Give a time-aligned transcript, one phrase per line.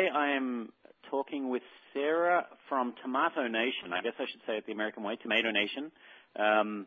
[0.00, 0.70] today I am
[1.10, 3.92] talking with Sarah from Tomato Nation.
[3.92, 5.90] I guess I should say it the American way, Tomato Nation.
[6.36, 6.86] Um,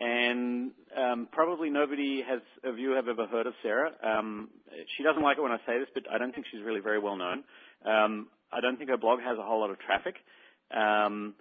[0.00, 3.90] and um, probably nobody has of you have ever heard of Sarah.
[4.04, 4.50] Um,
[4.96, 6.98] she doesn't like it when I say this, but I don't think she's really very
[6.98, 7.44] well known.
[7.84, 10.16] Um, I don't think her blog has a whole lot of traffic,
[10.76, 11.34] um,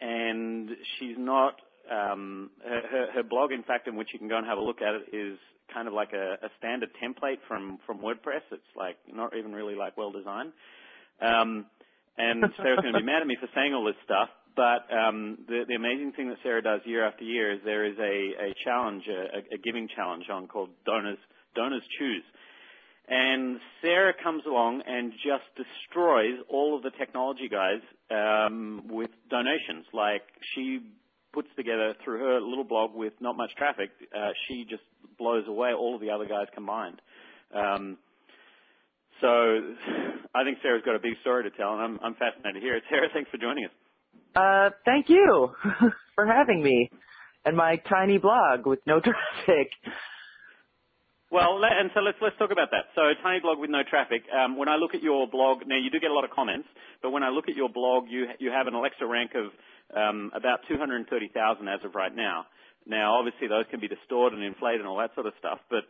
[0.00, 1.56] and she's not.
[1.90, 4.62] Um, her, her, her blog, in fact, in which you can go and have a
[4.62, 5.38] look at it, is
[5.72, 8.42] kind of like a, a standard template from from WordPress.
[8.52, 10.52] It's like not even really like well designed.
[11.20, 11.66] Um,
[12.16, 15.38] and Sarah's going to be mad at me for saying all this stuff, but um,
[15.48, 18.54] the, the amazing thing that Sarah does year after year is there is a, a
[18.64, 21.18] challenge, a, a giving challenge on called Donors
[21.54, 22.24] Donors Choose.
[23.06, 29.84] And Sarah comes along and just destroys all of the technology guys um, with donations.
[29.92, 30.22] Like
[30.54, 30.80] she
[31.34, 34.82] puts together through her little blog with not much traffic, uh, she just
[35.18, 37.00] blows away all of the other guys combined.
[37.54, 37.98] Um,
[39.20, 39.28] so
[40.34, 42.76] I think Sarah's got a big story to tell, and I'm, I'm fascinated to hear
[42.76, 42.82] it.
[42.90, 43.70] Sarah, thanks for joining us.
[44.34, 45.50] Uh, thank you
[46.14, 46.90] for having me
[47.44, 49.70] and my tiny blog with no traffic.
[51.30, 52.94] Well, and so let's let's talk about that.
[52.94, 54.22] So, tiny blog with no traffic.
[54.30, 56.68] Um, when I look at your blog, now you do get a lot of comments,
[57.02, 59.50] but when I look at your blog, you you have an Alexa rank of
[59.96, 62.46] um, about 230,000 as of right now.
[62.86, 65.84] Now, obviously, those can be distorted and inflated and all that sort of stuff, but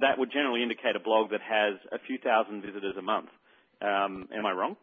[0.00, 3.28] that would generally indicate a blog that has a few thousand visitors a month.
[3.82, 4.76] Um, am I wrong?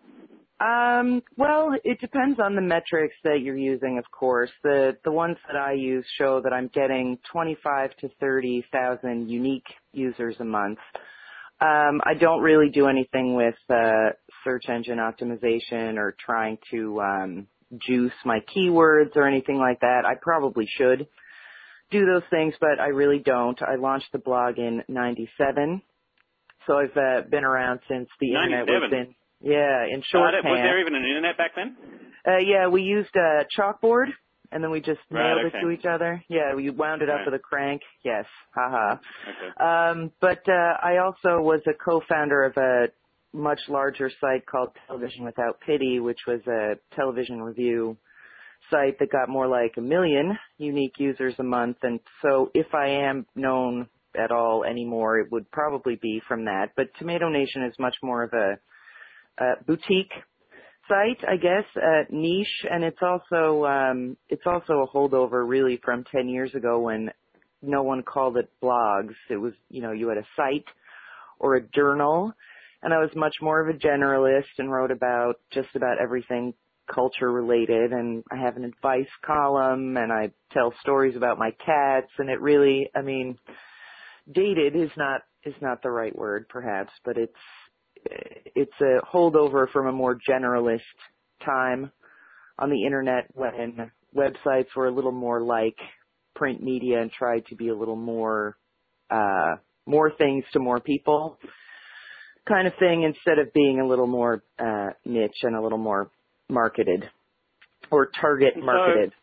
[0.59, 4.51] Um, well, it depends on the metrics that you're using, of course.
[4.61, 10.35] The the ones that I use show that I'm getting 25 to 30,000 unique users
[10.39, 10.79] a month.
[11.61, 14.11] Um, I don't really do anything with uh,
[14.43, 17.47] search engine optimization or trying to um,
[17.87, 20.03] juice my keywords or anything like that.
[20.05, 21.07] I probably should
[21.91, 23.59] do those things, but I really don't.
[23.61, 25.81] I launched the blog in '97,
[26.67, 28.61] so I've uh, been around since the 97.
[28.61, 30.45] internet was in yeah, in shorthand.
[30.45, 31.75] Uh, was there even an internet back then?
[32.27, 34.07] Uh, yeah, we used a chalkboard,
[34.51, 35.57] and then we just right, nailed okay.
[35.57, 36.23] it to each other.
[36.27, 37.25] Yeah, we wound it up right.
[37.25, 37.81] with a crank.
[38.03, 38.97] Yes, haha.
[38.97, 39.63] Okay.
[39.63, 42.87] Um, but uh, I also was a co-founder of a
[43.31, 47.95] much larger site called Television Without Pity, which was a television review
[48.69, 51.77] site that got more like a million unique users a month.
[51.83, 56.71] And so if I am known at all anymore, it would probably be from that.
[56.75, 58.57] But Tomato Nation is much more of a
[59.41, 60.11] uh, boutique
[60.87, 66.03] site, I guess, uh, niche, and it's also um, it's also a holdover really from
[66.11, 67.11] 10 years ago when
[67.61, 69.13] no one called it blogs.
[69.29, 70.65] It was you know you had a site
[71.39, 72.33] or a journal,
[72.81, 76.53] and I was much more of a generalist and wrote about just about everything
[76.93, 82.11] culture related and I have an advice column and I tell stories about my cats
[82.17, 83.37] and it really I mean
[84.31, 87.33] dated is not is not the right word perhaps but it's
[88.55, 90.81] it's a holdover from a more generalist
[91.45, 91.91] time
[92.57, 95.75] on the internet when websites were a little more like
[96.35, 98.57] print media and tried to be a little more
[99.09, 101.37] uh, more things to more people
[102.47, 106.09] kind of thing instead of being a little more uh, niche and a little more
[106.49, 107.09] marketed
[107.91, 109.13] or target marketed.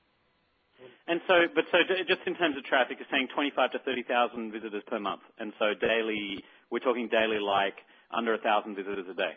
[1.09, 1.79] And so, but so
[2.09, 5.67] just in terms of traffic, you're saying 25 to 30,000 visitors per month, and so
[5.81, 7.75] daily, we're talking daily like
[8.17, 9.33] under a thousand visitors a day.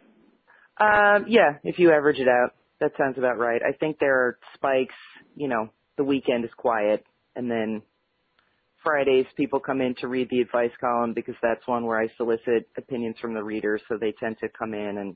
[0.79, 3.61] Um, yeah, if you average it out, that sounds about right.
[3.61, 4.95] I think there are spikes.
[5.35, 7.83] You know, the weekend is quiet, and then
[8.83, 12.67] Fridays people come in to read the advice column because that's one where I solicit
[12.77, 15.15] opinions from the readers, so they tend to come in and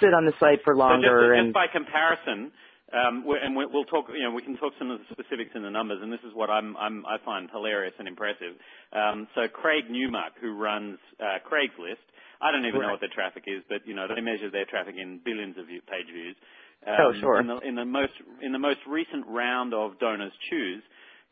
[0.00, 1.08] sit on the site for longer.
[1.08, 2.52] So just, and just by comparison,
[2.92, 5.70] um, and we'll talk, you know, we can talk some of the specifics in the
[5.70, 8.56] numbers, and this is what I'm, I'm I find hilarious and impressive.
[8.92, 12.00] Um, so Craig Newmark, who runs uh, Craigslist,
[12.40, 12.86] I don't even right.
[12.86, 15.66] know what their traffic is, but you know they measure their traffic in billions of
[15.66, 16.36] view, page views.
[16.86, 17.40] Um, oh, sure.
[17.40, 20.82] In the, in the most in the most recent round of donors choose,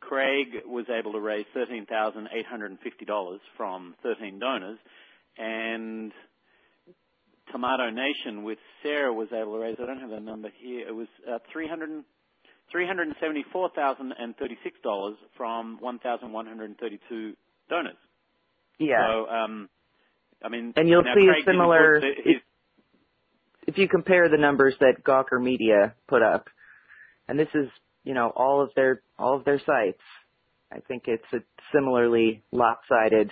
[0.00, 4.78] Craig was able to raise thirteen thousand eight hundred and fifty dollars from thirteen donors,
[5.38, 6.12] and
[7.52, 9.76] Tomato Nation with Sarah was able to raise.
[9.82, 10.86] I don't have the number here.
[10.88, 12.04] It was uh, three hundred.
[12.74, 17.36] $374,036 from 1,132
[17.70, 17.94] donors.
[18.78, 19.06] Yeah.
[19.06, 19.68] So, um,
[20.42, 22.00] I mean, and you'll see Craig a similar.
[22.00, 22.42] his-
[23.66, 26.48] if you compare the numbers that Gawker Media put up,
[27.28, 27.68] and this is
[28.04, 30.02] you know all of their all of their sites,
[30.70, 31.42] I think it's a
[31.72, 33.30] similarly lopsided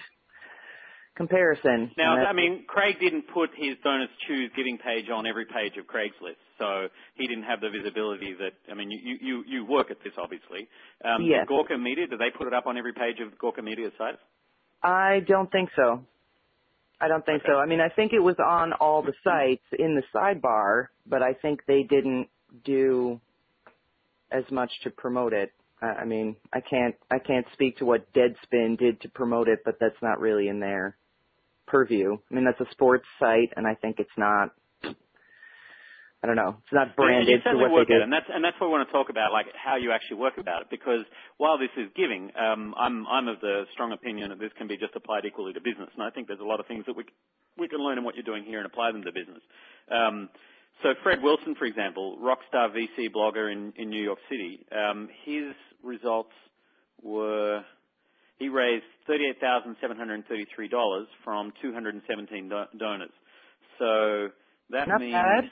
[1.16, 1.90] comparison.
[1.96, 5.87] Now, I mean, Craig didn't put his donors choose giving page on every page of
[5.87, 8.52] Craigslist, so he didn't have the visibility that.
[8.70, 10.69] I mean, you you you work at this obviously.
[11.05, 11.46] Um, Yes.
[11.49, 14.16] Gawker Media, do they put it up on every page of Gawker Media's site?
[14.82, 16.05] I don't think so.
[17.00, 17.52] I don't think Okay.
[17.52, 17.58] so.
[17.58, 21.34] I mean, I think it was on all the sites in the sidebar, but I
[21.34, 22.28] think they didn't
[22.64, 23.20] do
[24.31, 25.52] as much to promote it.
[25.82, 29.76] I mean, I can't I can't speak to what Deadspin did to promote it, but
[29.81, 30.96] that's not really in their
[31.66, 32.16] purview.
[32.31, 34.50] I mean, that's a sports site, and I think it's not.
[34.82, 36.56] I don't know.
[36.64, 38.02] It's not branded to what work they do.
[38.02, 40.38] and that's and that's what we want to talk about, like how you actually work
[40.38, 40.69] about it.
[40.70, 41.05] Because
[41.37, 44.78] while this is giving, um, I'm I'm of the strong opinion that this can be
[44.78, 47.05] just applied equally to business, and I think there's a lot of things that we
[47.58, 49.43] we can learn in what you're doing here and apply them to business.
[49.90, 50.31] Um,
[50.82, 55.52] so Fred Wilson, for example, rockstar VC blogger in in New York City, um, his
[55.82, 56.32] results
[57.02, 57.62] were
[58.38, 63.12] he raised thirty-eight thousand seven hundred thirty-three dollars from two hundred and seventeen do- donors.
[63.78, 64.28] So
[64.70, 65.44] that Not means bad.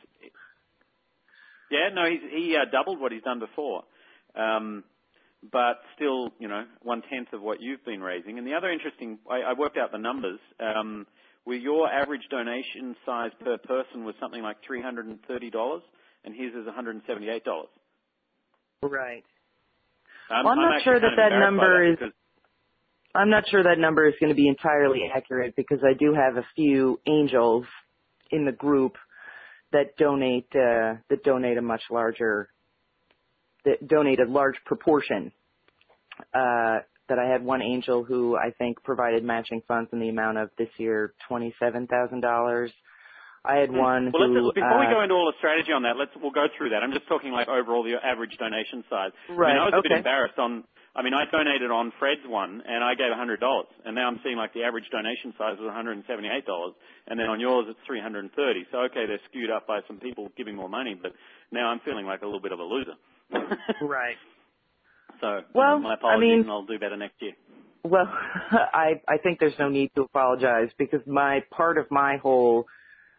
[1.70, 3.84] yeah, no, he's, he uh, doubled what he's done before,
[4.36, 4.84] um,
[5.50, 8.38] but still, you know, one tenth of what you've been raising.
[8.38, 10.38] And the other interesting, I, I worked out the numbers.
[10.60, 11.06] Um,
[11.44, 15.82] where your average donation size per person was something like three hundred and thirty dollars,
[16.24, 17.70] and his is one hundred and seventy-eight dollars.
[18.80, 19.24] Right.
[20.30, 21.98] I'm, Well, I'm not sure that that number is.
[23.14, 26.36] I'm not sure that number is going to be entirely accurate because I do have
[26.36, 27.66] a few angels
[28.30, 28.96] in the group
[29.72, 32.48] that donate uh, that donate a much larger
[33.64, 35.32] that donate a large proportion.
[36.34, 40.38] Uh, that I had one angel who I think provided matching funds in the amount
[40.38, 42.70] of this year twenty seven thousand dollars.
[43.44, 45.96] I had one Well, who before we uh, go into all the strategy on that,
[45.98, 46.82] let's we'll go through that.
[46.82, 49.10] I'm just talking like overall the average donation size.
[49.28, 50.64] Right, I mean, I was a bit embarrassed on.
[50.94, 53.38] I mean, I donated on Fred's one, and I gave $100,
[53.86, 56.04] and now I'm seeing like the average donation size was $178,
[57.08, 58.66] and then on yours it's 330.
[58.70, 61.12] So okay, they're skewed up by some people giving more money, but
[61.50, 62.92] now I'm feeling like a little bit of a loser.
[63.82, 64.16] right.
[65.20, 67.32] so Well, my I apologies, mean- and I'll do better next year.
[67.84, 68.06] Well,
[68.52, 72.66] I I think there's no need to apologize because my part of my whole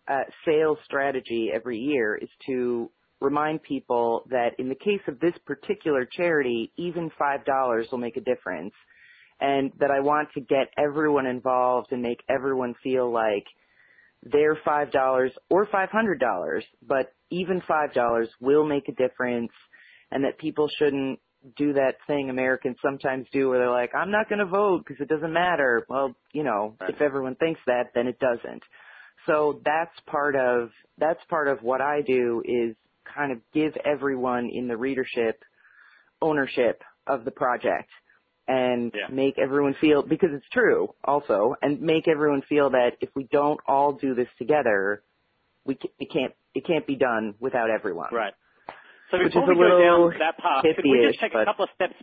[0.08, 2.90] uh, sales strategy every year is to
[3.24, 8.18] remind people that in the case of this particular charity, even five dollars will make
[8.18, 8.74] a difference,
[9.40, 13.46] and that I want to get everyone involved and make everyone feel like
[14.22, 19.52] their five dollars or five hundred dollars, but even five dollars will make a difference,
[20.12, 21.20] and that people shouldn't
[21.58, 25.02] do that thing Americans sometimes do where they're like, I'm not going to vote because
[25.02, 25.86] it doesn't matter.
[25.90, 26.92] Well, you know, Right.
[26.92, 28.64] if everyone thinks that, then it doesn't.
[29.26, 34.50] So that's part of, that's part of what I do is kind of give everyone
[34.50, 35.44] in the readership
[36.22, 37.90] ownership of the project
[38.48, 39.08] and Yeah.
[39.10, 43.60] make everyone feel, because it's true also, and make everyone feel that if we don't
[43.68, 45.02] all do this together,
[45.66, 48.10] we it can't, it can't be done without everyone.
[48.12, 48.34] Right.
[49.12, 51.94] So before we go down that path, can we just take a couple of steps?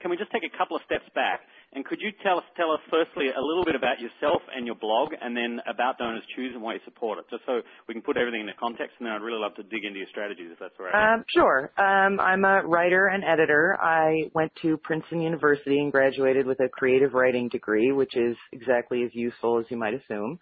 [0.00, 1.40] Can we just take a couple of steps back?
[1.72, 4.74] And could you tell us, tell us firstly a little bit about yourself and your
[4.74, 8.02] blog, and then about Donors Choose and why you support it, just so we can
[8.02, 8.96] put everything into context.
[8.98, 11.14] And then I'd really love to dig into your strategies, if that's all right.
[11.14, 11.70] Um, sure.
[11.78, 13.78] Um, I'm a writer and editor.
[13.80, 19.04] I went to Princeton University and graduated with a creative writing degree, which is exactly
[19.04, 20.40] as useful as you might assume,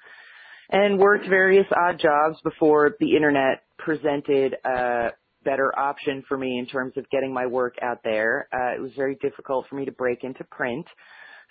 [0.70, 5.10] and worked various odd jobs before the internet presented a
[5.44, 8.48] better option for me in terms of getting my work out there.
[8.52, 10.86] Uh, it was very difficult for me to break into print.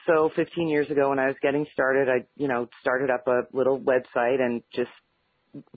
[0.08, 3.42] So 15 years ago when I was getting started, I, you know, started up a
[3.54, 4.90] little website and just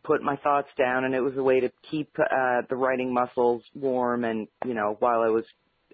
[0.04, 3.62] put my thoughts down and it was a way to keep uh the writing muscles
[3.74, 5.44] warm and you know while I was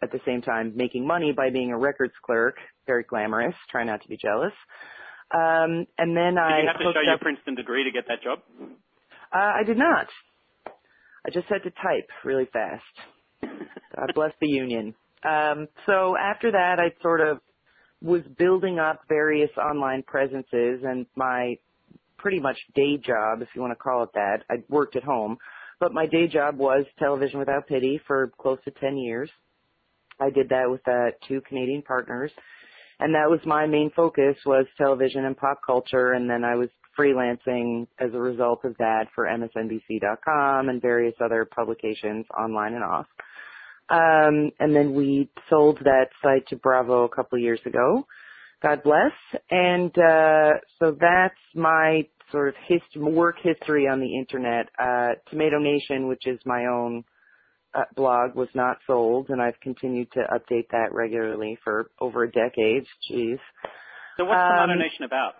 [0.02, 4.02] at the same time making money by being a records clerk very glamorous try not
[4.02, 4.52] to be jealous.
[5.32, 8.08] Um and then Did I Did you have to show your Princeton degree to get
[8.08, 8.40] that job?
[9.32, 10.06] uh, I did not.
[11.26, 12.84] I just had to type really fast.
[13.42, 14.94] God bless the union.
[15.22, 17.38] Um so after that I sort of
[18.02, 21.58] was building up various online presences and my
[22.18, 24.42] pretty much day job, if you want to call it that.
[24.50, 25.38] I worked at home,
[25.80, 29.30] but my day job was Television Without Pity for close to 10 years.
[30.20, 32.32] I did that with uh, two Canadian partners,
[32.98, 36.70] and that was my main focus was television and pop culture, and then I was
[36.98, 43.06] freelancing as a result of that for MSNBC.com and various other publications online and off.
[43.88, 48.06] Um, and then we sold that site to Bravo a couple of years ago.
[48.62, 49.12] God bless.
[49.50, 54.68] And uh, so that's my sort of hist- work history on the internet.
[54.78, 57.04] Uh, Tomato Nation, which is my own
[57.74, 62.30] uh, blog, was not sold, and I've continued to update that regularly for over a
[62.30, 62.86] decade.
[63.08, 63.38] Jeez.
[64.16, 65.34] So what's Tomato Um, Nation about?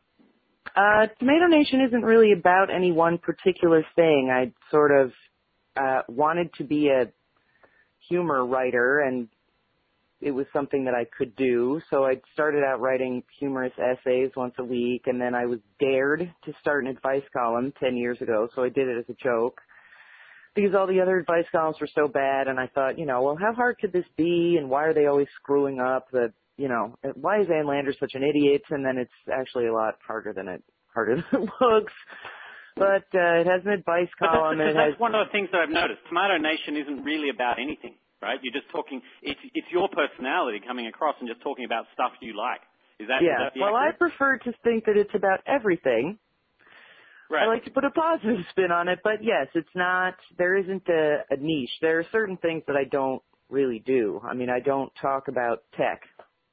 [0.77, 4.31] Uh, Tomato Nation isn't really about any one particular thing.
[4.31, 5.13] I sort of
[5.77, 7.07] uh, wanted to be a
[8.09, 9.29] humor writer and
[10.21, 11.81] it was something that I could do.
[11.91, 16.21] So I started out writing humorous essays once a week, and then I was dared
[16.45, 18.49] to start an advice column 10 years ago.
[18.55, 19.61] So I did it as a joke
[20.55, 23.37] because all the other advice columns were so bad, and I thought, you know, well,
[23.39, 26.07] how hard could this be, and why are they always screwing up?
[26.13, 28.63] That you know, why is Ann Landers such an idiot?
[28.71, 30.63] And then it's actually a lot harder than it
[30.95, 31.93] harder than it looks.
[32.77, 34.61] But uh, it has an advice column.
[34.61, 36.05] But that's, and it has, one of the things that I've noticed.
[36.09, 38.39] Tomato Nation isn't really about anything, right?
[38.43, 39.01] You're just talking.
[39.23, 42.61] It's it's your personality coming across and just talking about stuff you like.
[43.01, 43.25] Is that?
[43.25, 43.49] Yeah.
[43.49, 43.97] Is that well, accurate?
[43.97, 46.19] I prefer to think that it's about everything.
[47.29, 47.43] Right.
[47.43, 50.15] I like to put a positive spin on it, but yes, it's not.
[50.37, 51.71] There isn't a, a niche.
[51.81, 54.21] There are certain things that I don't really do.
[54.23, 56.03] I mean, I don't talk about tech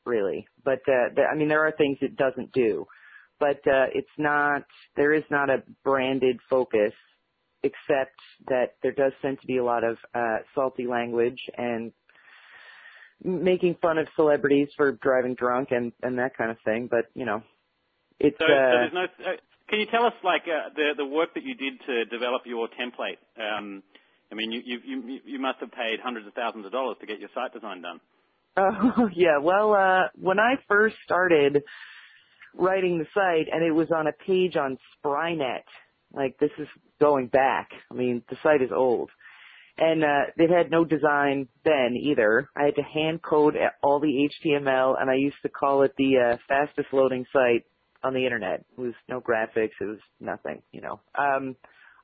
[0.06, 2.86] really, but uh, th- I mean, there are things it doesn't do,
[3.44, 4.64] but uh, it's not.
[4.96, 6.94] There is not a branded focus,
[7.62, 8.16] except
[8.48, 11.92] that there does tend to be a lot of uh, salty language and
[13.22, 16.88] making fun of celebrities for driving drunk and and that kind of thing.
[16.90, 17.44] But you know,
[18.18, 18.38] it's.
[18.40, 19.04] So, so uh, there's no.
[19.04, 19.36] Uh,
[19.68, 22.70] can you tell us like uh, the the work that you did to develop your
[22.80, 23.20] template?
[23.38, 23.84] Um,
[24.32, 27.08] I mean, you, you you you must have paid hundreds of thousands of dollars to
[27.08, 28.00] get your site design done.
[28.56, 31.62] Oh yeah, well, uh, when I first started
[32.56, 35.64] writing the site, and it was on a page on Sprynet,
[36.14, 36.68] like this is
[37.00, 37.70] going back.
[37.92, 39.10] I mean, the site is old,
[39.78, 42.50] and uh, it had no design then either.
[42.56, 46.18] I had to hand code all the HTML, and I used to call it the
[46.18, 47.66] uh, fastest loading site
[48.04, 48.66] on the internet.
[48.78, 51.00] It was no graphics, it was nothing, you know.
[51.16, 51.56] Um,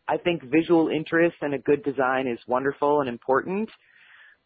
[0.08, 3.70] I think visual interest and a good design is wonderful and important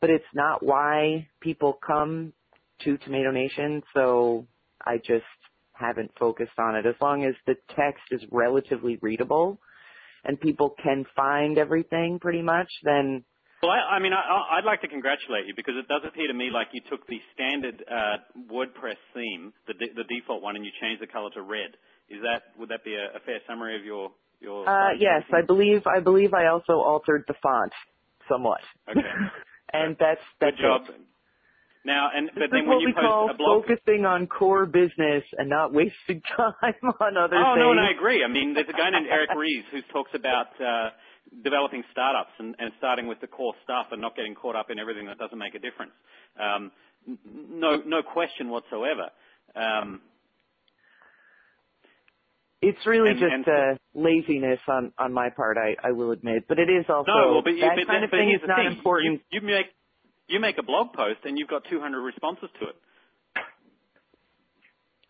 [0.04, 2.34] but it's not why people come
[2.84, 4.46] to Tomato Nation, so
[4.86, 5.24] I just
[5.74, 6.86] haven't focused on it.
[6.86, 9.60] As long as the text is relatively readable
[10.24, 13.24] and people can find everything pretty much, then
[13.64, 16.34] well, I, I mean, I, I'd like to congratulate you because it does appear to
[16.34, 18.18] me like you took the standard uh,
[18.52, 21.72] WordPress theme, the, de- the default one, and you changed the color to red.
[22.10, 24.12] Is that would that be a, a fair summary of your
[24.42, 24.68] your?
[24.68, 27.72] Uh, yes, I believe I believe I also altered the font
[28.30, 28.60] somewhat.
[28.90, 29.00] Okay.
[29.74, 30.82] and that's that's Good job.
[30.90, 31.02] it.
[31.86, 34.28] Now, and This but then is when what you post call a blog, focusing on
[34.28, 37.44] core business and not wasting time on other things.
[37.46, 37.60] oh things.
[37.60, 38.24] no, and I agree.
[38.24, 40.92] I mean, there's a guy named Eric Ries who talks about uh,
[41.44, 44.80] developing startups and, and starting with the core stuff and not getting caught up in
[44.80, 45.92] everything that doesn't make a difference.
[46.40, 46.72] Um,
[47.52, 49.12] no, no question whatsoever.
[49.56, 50.00] Um,
[52.62, 56.46] It's really And- just and- uh, laziness on on my part, I I will admit.
[56.48, 58.68] But it is also no, well, but, that but, kind of thing is not thing.
[58.72, 59.22] important.
[59.32, 59.68] You, you make
[60.28, 62.76] you make a blog post and you've got 200 responses to it.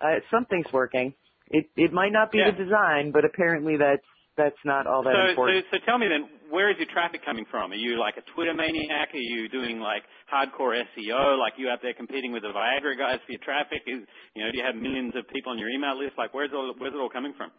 [0.01, 1.13] Uh, something's working.
[1.49, 2.51] It it might not be Yeah.
[2.51, 4.03] the design, but apparently that's
[4.35, 5.65] that's not all that So, so, important.
[5.71, 7.71] so tell me then, where is your traffic coming from?
[7.71, 9.13] Are you like a Twitter maniac?
[9.13, 11.37] Are you doing like hardcore SEO?
[11.37, 13.83] Like you out there competing with the Viagra guys for your traffic?
[13.85, 14.01] Is
[14.35, 16.17] you know, do you have millions of people on your email list?
[16.17, 17.51] Like, where's it all where's it all coming from?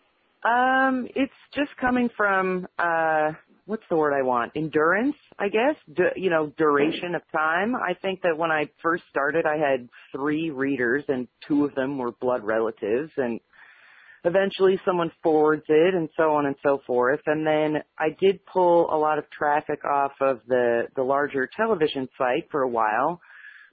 [0.44, 3.32] Um, it's just coming from uh,
[3.66, 4.52] what's the word I want?
[4.56, 5.76] Endurance, I guess.
[5.92, 7.74] Du- you know, duration of time.
[7.74, 11.98] I think that when I first started, I had three readers, and two of them
[11.98, 13.40] were blood relatives, and
[14.24, 17.20] eventually someone forwards it, and so on and so forth.
[17.26, 22.08] And then I did pull a lot of traffic off of the the larger television
[22.18, 23.20] site for a while,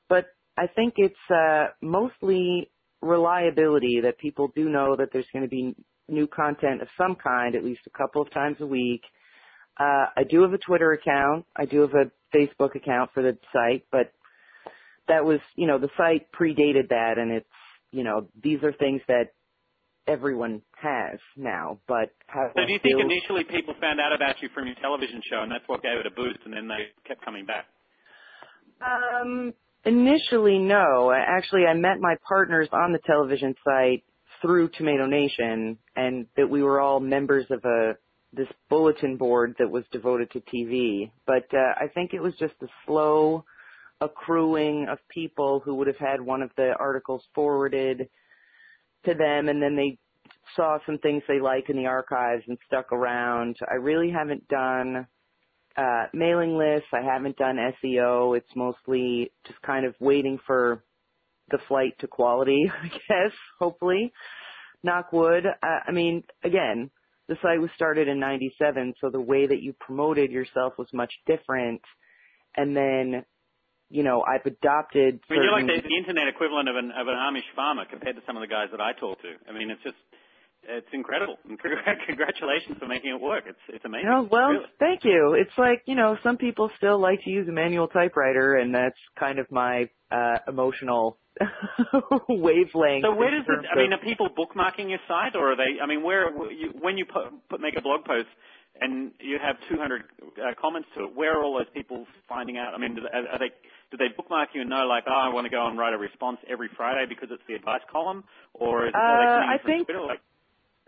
[0.09, 0.25] but
[0.57, 2.69] I think it's uh, mostly
[3.01, 5.75] reliability that people do know that there's going to be
[6.07, 9.01] new content of some kind at least a couple of times a week.
[9.79, 11.45] Uh, I do have a Twitter account.
[11.55, 14.13] I do have a Facebook account for the site, but
[15.07, 17.47] that was, you know, the site predated that and it's,
[17.91, 19.33] you know, these are things that
[20.07, 24.49] everyone has now, but how So do you think initially people found out about you
[24.53, 27.23] from your television show and that's what gave it a boost and then they kept
[27.23, 27.65] coming back?
[28.81, 29.53] Um,
[29.85, 31.11] initially, no.
[31.11, 34.03] Actually, I met my partners on the television site
[34.41, 37.93] through Tomato Nation, and that we were all members of a
[38.33, 41.11] this bulletin board that was devoted to TV.
[41.25, 43.45] But uh, I think it was just a slow
[43.99, 48.09] accruing of people who would have had one of the articles forwarded
[49.05, 49.97] to them, and then they
[50.55, 53.57] saw some things they like in the archives and stuck around.
[53.69, 55.07] I really haven't done
[55.77, 56.89] uh, mailing lists.
[56.93, 58.37] I haven't done SEO.
[58.37, 60.83] It's mostly just kind of waiting for
[61.49, 64.11] the flight to quality, I guess, hopefully.
[64.83, 65.45] Knock wood.
[65.45, 66.89] Uh, I mean, again,
[67.31, 71.13] the site was started in 97, so the way that you promoted yourself was much
[71.25, 71.79] different.
[72.57, 73.23] And then,
[73.89, 77.07] you know, I've adopted I mean, you're like the, the internet equivalent of an of
[77.07, 79.31] an Amish farmer compared to some of the guys that I talk to.
[79.47, 79.95] I mean, it's just
[80.63, 81.37] it's incredible.
[82.07, 83.45] Congratulations for making it work.
[83.47, 84.09] It's it's amazing.
[84.11, 84.65] Oh, well, really.
[84.77, 85.33] thank you.
[85.39, 88.99] It's like, you know, some people still like to use a manual typewriter and that's
[89.17, 91.17] kind of my uh emotional
[92.29, 93.05] wavelength.
[93.05, 93.65] So where does it?
[93.71, 95.79] I mean, are people bookmarking your site, or are they?
[95.81, 98.27] I mean, where when you put, put make a blog post
[98.79, 102.73] and you have 200 uh, comments to it, where are all those people finding out?
[102.73, 103.51] I mean, do, are, are they?
[103.91, 105.97] Do they bookmark you and know, like, oh, I want to go and write a
[105.97, 108.23] response every Friday because it's the advice column,
[108.53, 109.87] or is it, Uh, I think-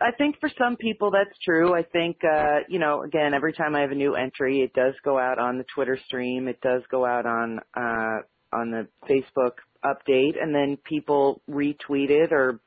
[0.02, 1.74] I think for some people that's true.
[1.76, 4.96] I think, uh, you know, again, every time I have a new entry, it does
[5.04, 6.48] go out on the Twitter stream.
[6.48, 8.22] It does go out on, uh,
[8.52, 9.52] on the Facebook
[9.84, 12.60] update and then people retweet it or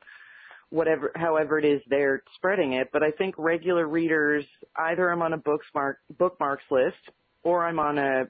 [0.69, 2.89] whatever, however it is they're spreading it.
[2.91, 4.45] But I think regular readers,
[4.75, 6.97] either I'm on a bookmark, bookmarks list
[7.43, 8.23] or I'm on a,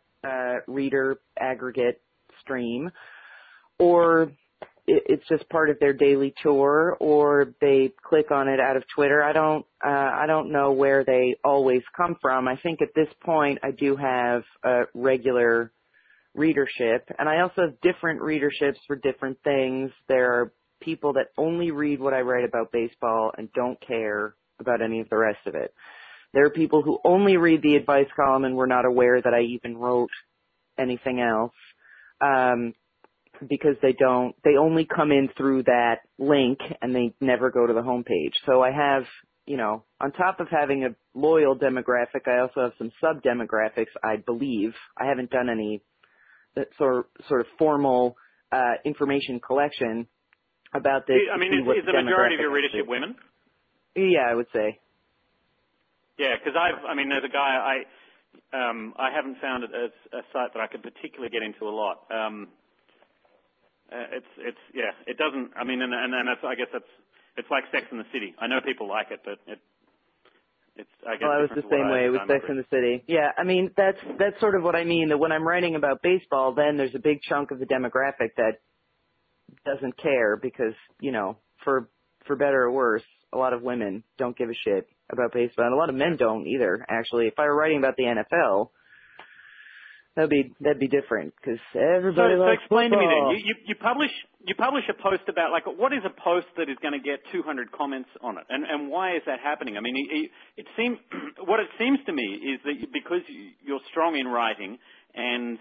[0.68, 2.02] reader aggregate
[2.42, 2.92] stream
[3.80, 4.24] or
[4.88, 8.84] it, it's just part of their daily tour or they click on it out of
[8.94, 9.24] Twitter.
[9.24, 12.48] I don't uh I don't know where they always come from.
[12.48, 15.72] I think at this point I do have a regular
[16.38, 19.92] readership and I also have different readerships for different things.
[20.08, 24.82] There are people that only read what I write about baseball and don't care about
[24.82, 25.74] any of the rest of it.
[26.34, 29.42] There are people who only read the advice column and were not aware that I
[29.42, 30.10] even wrote
[30.78, 31.54] anything else.
[32.22, 32.74] Um,
[33.48, 37.74] because they don't, they only come in through that link and they never go to
[37.74, 38.34] the homepage.
[38.46, 39.04] So I have,
[39.46, 43.94] you know, on top of having a loyal demographic, I also have some sub demographics,
[44.04, 44.74] I believe.
[44.98, 45.84] I haven't done any
[46.78, 48.18] sort sort of formal
[48.52, 50.08] uh, information collection
[50.74, 51.18] about this.
[51.34, 52.88] I mean, see is, the majority of your readership is.
[52.88, 53.16] women?
[53.96, 54.80] Yeah, I would say.
[56.18, 57.76] Yeah, because I've, I mean, as a guy, I,
[58.58, 61.74] um, I haven't found it as a site that I could particularly get into a
[61.74, 62.06] lot.
[62.10, 62.48] Um,
[63.92, 65.52] uh, it's, it's, yeah, it doesn't.
[65.56, 66.90] I mean, and and, and that's, I guess that's,
[67.38, 68.34] it's like Sex in the City.
[68.42, 69.60] I know people like it, but it,
[70.78, 71.22] it's, I guess.
[71.24, 73.04] Well, I was the different to what same way with done Sex in the City.
[73.08, 75.10] Yeah, I mean that's that's sort of what I mean.
[75.10, 78.60] That when I'm writing about baseball, then there's a big chunk of the demographic that
[79.66, 81.90] doesn't care because you know, for
[82.26, 85.74] for better or worse, a lot of women don't give a shit about baseball, and
[85.74, 86.86] a lot of men don't either.
[86.90, 88.70] Actually, if I were writing about the NFL,
[90.18, 93.38] that'd be that'd be different because So, everybody so likes explain to me then.
[93.38, 94.10] You, you, you publish
[94.46, 97.22] you publish a post about like what is a post that is going to get
[97.32, 99.78] 200 comments on it, and and why is that happening?
[99.78, 100.98] I mean, it, it seems
[101.46, 104.78] what it seems to me is that because you, you're strong in writing
[105.14, 105.60] and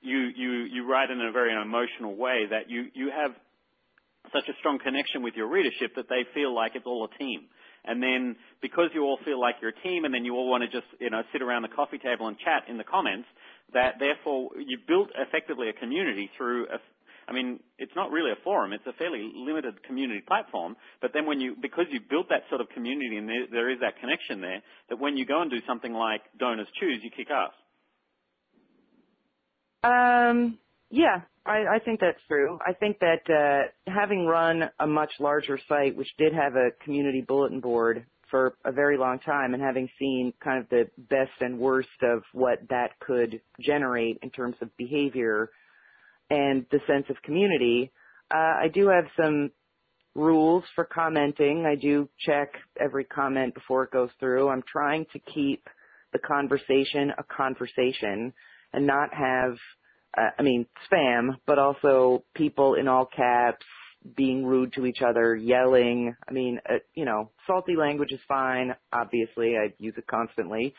[0.00, 3.34] you you you write in a very emotional way that you you have
[4.32, 7.46] such a strong connection with your readership that they feel like it's all a team.
[7.86, 10.62] And then because you all feel like you're a team and then you all want
[10.62, 13.28] to just, you know, sit around the coffee table and chat in the comments,
[13.72, 16.78] that therefore you built effectively a community through a,
[17.28, 21.26] I mean, it's not really a forum, it's a fairly limited community platform, but then
[21.26, 24.40] when you, because you built that sort of community and there, there is that connection
[24.40, 27.50] there, that when you go and do something like Donors Choose, you kick ass.
[29.82, 30.58] Um,
[30.90, 32.58] yeah, I, I think that's true.
[32.64, 37.24] I think that uh, having run a much larger site, which did have a community
[37.26, 41.58] bulletin board for a very long time, and having seen kind of the best and
[41.58, 45.50] worst of what that could generate in terms of behavior
[46.30, 47.90] and the sense of community,
[48.32, 49.50] uh, I do have some
[50.14, 51.66] rules for commenting.
[51.66, 54.48] I do check every comment before it goes through.
[54.48, 55.68] I'm trying to keep
[56.12, 58.32] the conversation a conversation
[58.72, 59.56] and not have
[60.16, 63.66] uh, I mean, spam, but also people in all caps
[64.14, 66.14] being rude to each other, yelling.
[66.28, 68.74] I mean, uh, you know, salty language is fine.
[68.92, 70.74] Obviously, I use it constantly.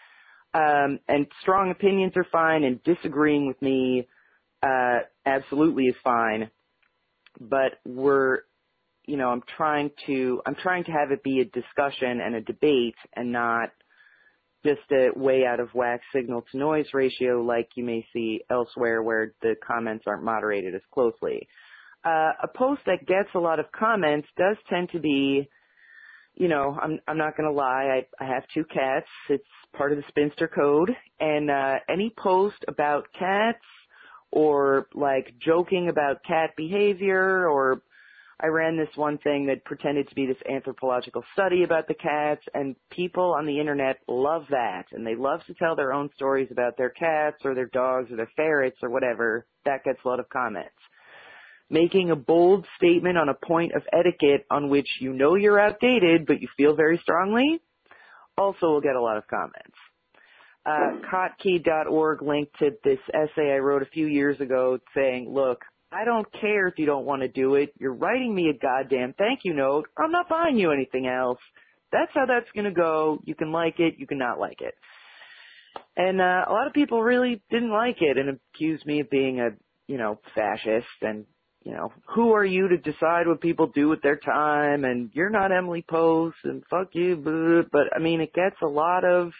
[0.53, 4.07] Um, and strong opinions are fine, and disagreeing with me
[4.63, 6.49] uh, absolutely is fine.
[7.39, 8.39] But we're,
[9.05, 12.41] you know, I'm trying to, I'm trying to have it be a discussion and a
[12.41, 13.71] debate, and not
[14.65, 19.03] just a way out of whack signal to noise ratio like you may see elsewhere
[19.03, 21.47] where the comments aren't moderated as closely.
[22.07, 25.49] Uh, a post that gets a lot of comments does tend to be,
[26.35, 29.07] you know, I'm I'm not gonna lie, I I have two cats.
[29.27, 29.43] It's
[29.75, 33.65] part of the spinster code, and uh, any post about cats
[34.31, 37.81] or like joking about cat behavior or
[38.39, 42.45] I ran this one thing that pretended to be this anthropological study about the cats,
[42.53, 46.49] and people on the internet love that, and they love to tell their own stories
[46.51, 49.45] about their cats or their dogs or their ferrets or whatever.
[49.65, 50.77] That gets a lot of comments.
[51.69, 56.25] Making a bold statement on a point of etiquette on which you know you're outdated,
[56.25, 57.59] but you feel very strongly,
[58.37, 59.75] also will get a lot of comments.
[60.65, 66.03] Uh, kottke.org linked to this essay I wrote a few years ago saying, look, I
[66.03, 67.73] don't care if you don't want to do it.
[67.79, 69.87] You're writing me a goddamn thank you note.
[69.97, 71.39] I'm not buying you anything else.
[71.91, 73.19] that's how that's going to go.
[73.23, 74.73] You can like it, you can not like it.
[75.95, 79.39] And uh, a lot of people really didn't like it and accused me of being
[79.39, 79.51] a,
[79.87, 81.25] you know, fascist and,
[81.67, 85.29] you know, who are you to decide what people do with their time and you're
[85.29, 87.17] not Emily Post and fuck you.
[87.69, 89.33] But I mean, it gets a lot of,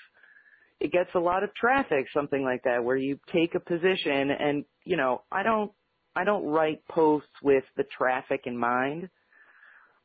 [0.82, 4.66] it gets a lot of traffic, something like that, where you take a position and,
[4.84, 5.72] you know, I don't,
[6.18, 9.08] I don't write posts with the traffic in mind.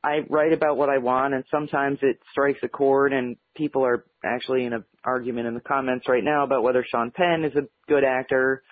[0.04, 4.04] I write about what I want and sometimes it strikes a chord and people are
[4.24, 7.66] actually in an argument in the comments right now about whether Sean Penn is a
[7.88, 8.62] good actor.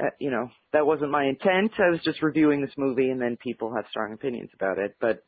[0.00, 1.72] Uh, you know, that wasn't my intent.
[1.78, 4.96] I was just reviewing this movie and then people have strong opinions about it.
[5.00, 5.24] But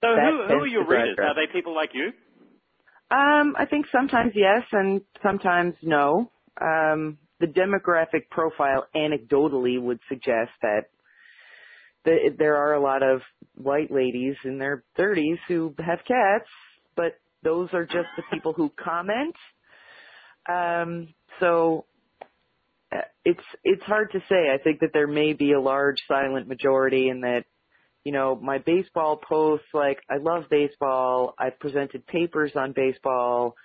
[0.00, 1.16] so who, who are your readers?
[1.18, 2.08] Are they people like you?
[3.10, 6.30] Um, I think sometimes yes and sometimes no.
[6.60, 10.86] Um, the demographic profile anecdotally would suggest that
[12.04, 13.20] the, there are a lot of
[13.54, 16.48] white ladies in their 30s who have cats,
[16.96, 19.34] but those are just the people who comment.
[20.48, 21.08] Um,
[21.40, 21.86] so
[23.24, 24.50] it's it's hard to say.
[24.52, 27.44] I think that there may be a large silent majority, and that
[28.04, 31.34] you know my baseball posts, like I love baseball.
[31.38, 33.56] I've presented papers on baseball.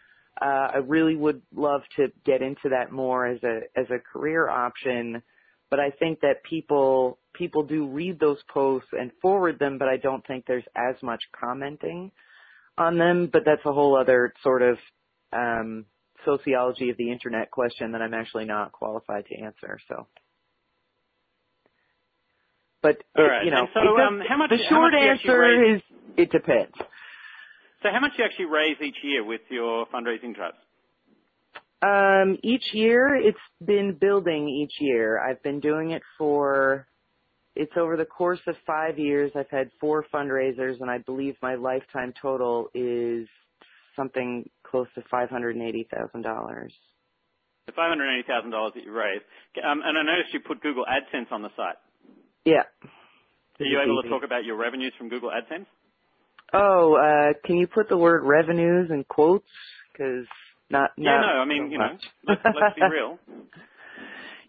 [0.42, 4.50] Uh, I really would love to get into that more as a as a career
[4.50, 5.22] option,
[5.70, 9.98] but I think that people people do read those posts and forward them, but I
[9.98, 12.12] don't think there's as much commenting
[12.78, 13.30] on them.
[13.32, 14.78] But that's a whole other sort of
[15.34, 15.86] um,
[16.26, 19.80] sociology of the internet question that I'm actually not qualified to answer.
[19.88, 20.08] So.
[22.82, 23.44] But right.
[23.44, 25.82] you know, so, um, how much, the short answer is
[26.18, 26.74] it depends.
[27.82, 30.58] So how much do you actually raise each year with your fundraising trust?
[31.82, 35.20] Um, each year, it's been building each year.
[35.20, 36.88] I've been doing it for
[37.56, 39.32] it's over the course of five years.
[39.36, 43.28] I've had four fundraisers, and I believe my lifetime total is
[43.96, 46.74] something close to five hundred and eighty thousand dollars.
[47.68, 49.24] The five hundred eighty thousand dollars that you raised,
[49.64, 51.78] um, and I noticed you put Google AdSense on the site.
[52.46, 52.64] Yeah.
[53.60, 55.66] Are you able to talk about your revenues from Google AdSense?
[56.54, 59.46] Oh, uh, can you put the word revenues in quotes?
[59.92, 60.26] Because
[60.70, 61.12] not, not.
[61.12, 61.42] Yeah, no.
[61.42, 63.20] I mean, so you know, let's, let's be real.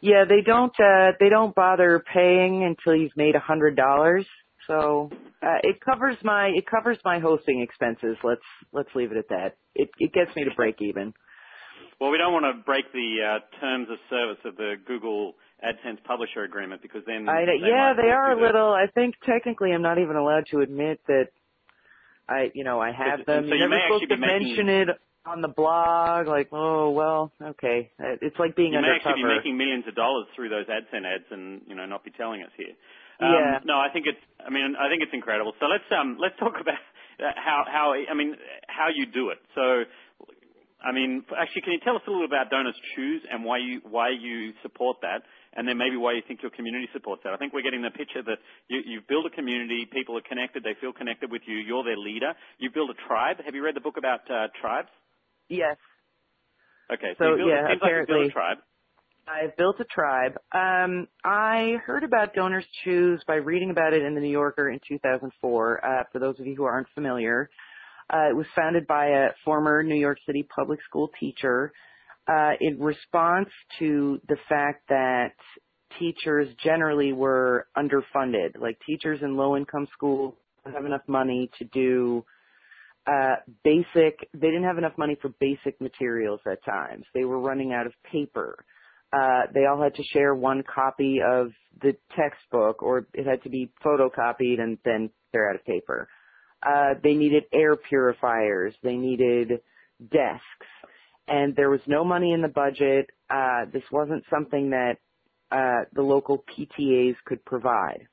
[0.03, 4.27] Yeah, they don't uh they don't bother paying until you've made a hundred dollars.
[4.67, 5.11] So
[5.43, 8.17] uh, it covers my it covers my hosting expenses.
[8.23, 9.57] Let's let's leave it at that.
[9.75, 11.15] It it gets me to break even.
[12.01, 16.03] Well, we don't want to break the uh, terms of service of the Google AdSense
[16.05, 18.73] publisher agreement because then I, they yeah they are a little.
[18.73, 21.29] I think technically I'm not even allowed to admit that
[22.29, 23.45] I you know I have them.
[23.49, 24.89] So You're you never may supposed actually to mention it
[25.27, 26.27] on the blog.
[26.27, 27.93] Like oh well okay.
[27.99, 31.25] It's like being you may actually be making millions of dollars through those AdSense ads
[31.31, 32.73] and you know not be telling us here.
[33.21, 33.59] Um, Yeah.
[33.65, 34.21] No, I think it's.
[34.45, 35.53] I mean, I think it's incredible.
[35.61, 36.81] So let's um let's talk about
[37.21, 38.37] uh, how how I mean
[38.69, 39.39] how you do it.
[39.55, 39.85] So,
[40.83, 43.59] I mean, actually, can you tell us a little bit about Donors Choose and why
[43.59, 45.21] you why you support that,
[45.53, 47.35] and then maybe why you think your community supports that?
[47.35, 50.65] I think we're getting the picture that you you build a community, people are connected,
[50.65, 52.33] they feel connected with you, you're their leader.
[52.59, 53.37] You build a tribe.
[53.45, 54.89] Have you read the book about uh, tribes?
[55.49, 55.77] Yes.
[56.91, 58.59] Okay, So, you build, yeah, it seems like you apparently- a tribe.
[59.31, 60.33] I've built a tribe.
[60.53, 64.81] Um, I heard about Donors Choose by reading about it in the New Yorker in
[64.89, 65.85] 2004.
[65.85, 67.49] Uh, for those of you who aren't familiar,
[68.13, 71.73] uh, it was founded by a former New York City public school teacher
[72.29, 75.35] uh, in response to the fact that
[75.99, 78.59] teachers generally were underfunded.
[78.59, 82.25] Like teachers in low-income schools didn't have enough money to do
[83.07, 84.29] uh, basic.
[84.35, 87.05] They didn't have enough money for basic materials at times.
[87.15, 88.65] They were running out of paper
[89.13, 91.51] uh, they all had to share one copy of
[91.83, 96.09] the textbook or it had to be photocopied and then they're out of paper.
[96.63, 98.75] Uh, they needed air purifiers.
[98.83, 99.61] They needed
[100.13, 100.67] desks.
[101.27, 103.11] And there was no money in the budget.
[103.31, 104.97] Uh, this wasn't something that
[105.51, 108.07] uh, the local PTAs could provide.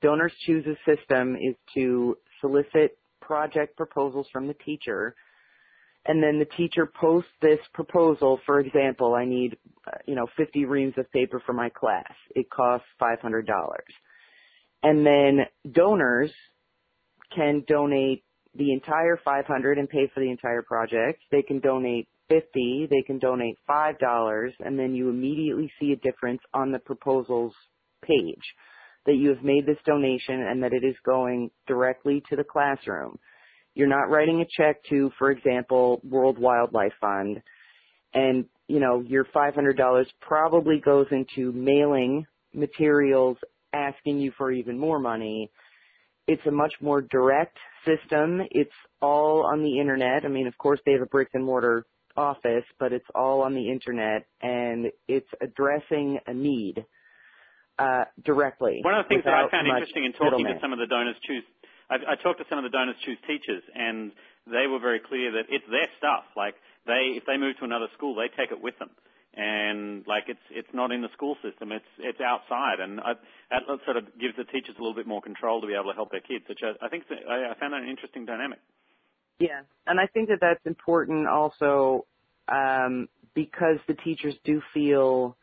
[0.00, 5.14] Donors Choose's system is to solicit project proposals from the teacher
[6.06, 8.40] and then the teacher posts this proposal.
[8.46, 12.12] For example, I need, uh, you know, 50 reams of paper for my class.
[12.34, 13.44] It costs $500.
[14.82, 15.40] And then
[15.72, 16.32] donors
[17.34, 21.20] can donate the entire 500 and pay for the entire project.
[21.30, 26.40] They can donate 50, they can donate $5, and then you immediately see a difference
[26.54, 27.52] on the proposals
[28.02, 28.54] page
[29.06, 33.18] that you have made this donation and that it is going directly to the classroom.
[33.74, 37.42] You're not writing a check to, for example, World Wildlife Fund,
[38.12, 43.36] and you know your $500 probably goes into mailing materials
[43.72, 45.50] asking you for even more money.
[46.26, 48.40] it's a much more direct system.
[48.50, 50.24] It's all on the internet.
[50.24, 51.84] I mean, of course they have a bricks and mortar
[52.16, 56.84] office, but it's all on the internet and it's addressing a need
[57.78, 58.80] uh, directly.
[58.82, 60.54] One of the things that I found interesting in talking middleman.
[60.54, 61.44] to some of the donors choose,
[61.90, 64.12] I, I talked to some of the donors choose teachers, and
[64.46, 66.24] they were very clear that it's their stuff.
[66.36, 66.54] Like
[66.86, 68.90] they, if they move to another school, they take it with them,
[69.34, 73.14] and like it's it's not in the school system, it's it's outside, and I,
[73.50, 75.96] that sort of gives the teachers a little bit more control to be able to
[75.98, 76.44] help their kids.
[76.48, 78.60] Which I, I think I, I found that an interesting dynamic.
[79.38, 82.04] Yeah, and I think that that's important also
[82.48, 85.36] um, because the teachers do feel,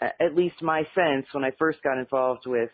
[0.00, 2.70] at least my sense when I first got involved with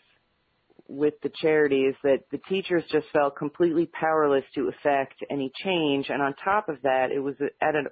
[0.88, 6.06] with the charities, that the teachers just felt completely powerless to affect any change.
[6.10, 7.84] And on top of that, it was at a,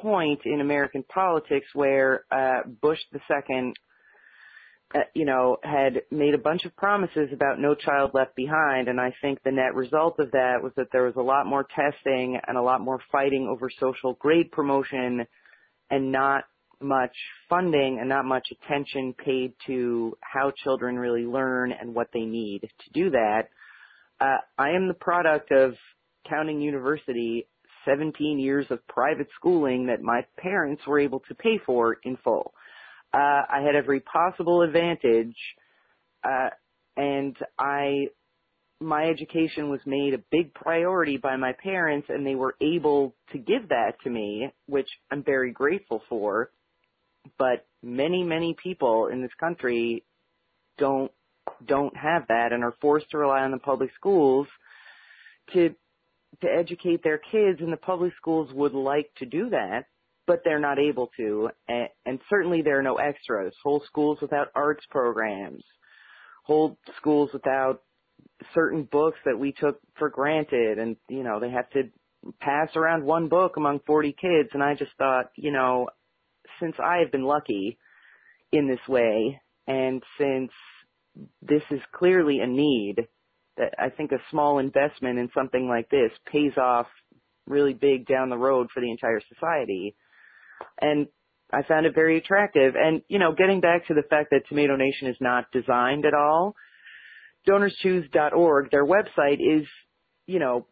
[0.00, 3.76] point in American politics where uh, Bush the second
[4.94, 9.00] uh, you know, had made a bunch of promises about no child left behind, and
[9.00, 12.38] I think the net result of that was that there was a lot more testing
[12.46, 15.26] and a lot more fighting over social grade promotion
[15.90, 16.44] and not
[16.82, 17.14] much
[17.48, 22.60] funding and not much attention paid to how children really learn and what they need
[22.60, 23.48] to do that.
[24.20, 25.74] Uh, I am the product of
[26.28, 27.46] Counting University,
[27.84, 32.52] 17 years of private schooling that my parents were able to pay for in full.
[33.14, 35.36] Uh, I had every possible advantage,
[36.24, 36.50] uh,
[36.96, 38.08] and I,
[38.80, 43.38] my education was made a big priority by my parents, and they were able to
[43.38, 46.50] give that to me, which I'm very grateful for.
[47.38, 50.04] But many, many people in this country
[50.78, 51.10] don't
[51.64, 54.48] don't have that and are forced to rely on the public schools
[55.52, 55.74] to
[56.42, 59.86] to educate their kids and the public schools would like to do that
[60.26, 61.50] but they're not able to.
[61.68, 63.54] And, and certainly there are no extras.
[63.62, 65.62] Whole schools without arts programs,
[66.44, 67.82] whole schools without
[68.54, 70.78] certain books that we took for granted.
[70.78, 71.84] And, you know, they have to
[72.40, 74.50] pass around one book among 40 kids.
[74.52, 75.88] And I just thought, you know,
[76.60, 77.78] since I have been lucky
[78.52, 80.50] in this way, and since
[81.42, 83.06] this is clearly a need,
[83.56, 86.86] that I think a small investment in something like this pays off
[87.46, 89.94] really big down the road for the entire society
[90.80, 91.06] and
[91.52, 92.74] I found it very attractive.
[92.76, 96.14] And, you know, getting back to the fact that Tomato Nation is not designed at
[96.14, 96.54] all,
[97.48, 99.66] donorschoose.org, their website is,
[100.26, 100.66] you know,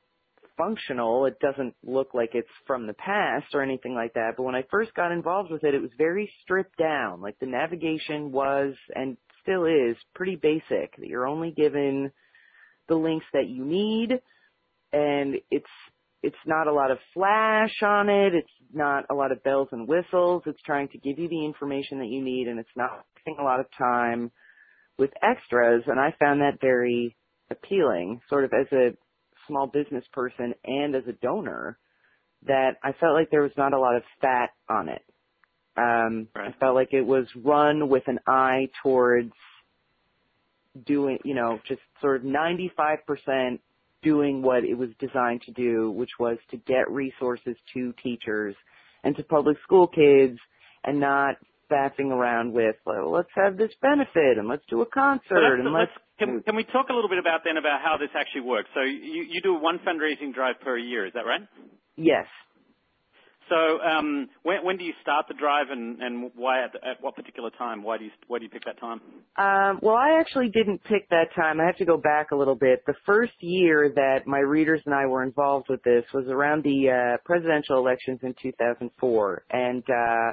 [0.57, 1.27] functional.
[1.27, 4.35] It doesn't look like it's from the past or anything like that.
[4.37, 7.21] But when I first got involved with it, it was very stripped down.
[7.21, 10.97] Like the navigation was and still is pretty basic.
[10.97, 12.11] That you're only given
[12.89, 14.21] the links that you need
[14.93, 15.67] and it's
[16.23, 18.35] it's not a lot of flash on it.
[18.35, 20.43] It's not a lot of bells and whistles.
[20.47, 23.45] It's trying to give you the information that you need and it's not taking a
[23.45, 24.31] lot of time
[24.99, 25.83] with extras.
[25.87, 27.15] And I found that very
[27.51, 28.97] appealing, sort of as a
[29.47, 31.79] small business person and as a donor,
[32.47, 35.03] that I felt like there was not a lot of fat on it.
[35.77, 36.55] Um, right.
[36.55, 39.33] I felt like it was run with an eye towards
[40.87, 43.59] doing, you know, just sort of 95%
[44.03, 48.55] doing what it was designed to do, which was to get resources to teachers
[49.03, 50.39] and to public school kids
[50.85, 51.37] and not
[51.71, 55.91] faffing around with, well, let's have this benefit and let's do a concert and let's,
[55.91, 58.69] let's can, can we talk a little bit about then about how this actually works?
[58.75, 61.43] So you, you do one fundraising drive per year, is that right?
[61.97, 62.27] Yes.
[63.49, 67.15] So um, when, when do you start the drive, and, and why at, at what
[67.15, 67.83] particular time?
[67.83, 69.01] Why do you why do you pick that time?
[69.37, 71.61] Um, well, I actually didn't pick that time.
[71.61, 72.83] I have to go back a little bit.
[72.87, 76.91] The first year that my readers and I were involved with this was around the
[76.91, 80.33] uh, presidential elections in 2004, and uh,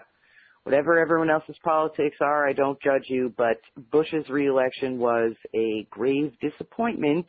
[0.63, 3.57] whatever everyone else's politics are, I don't judge you, but
[3.91, 7.25] Bush's reelection was a grave disappointment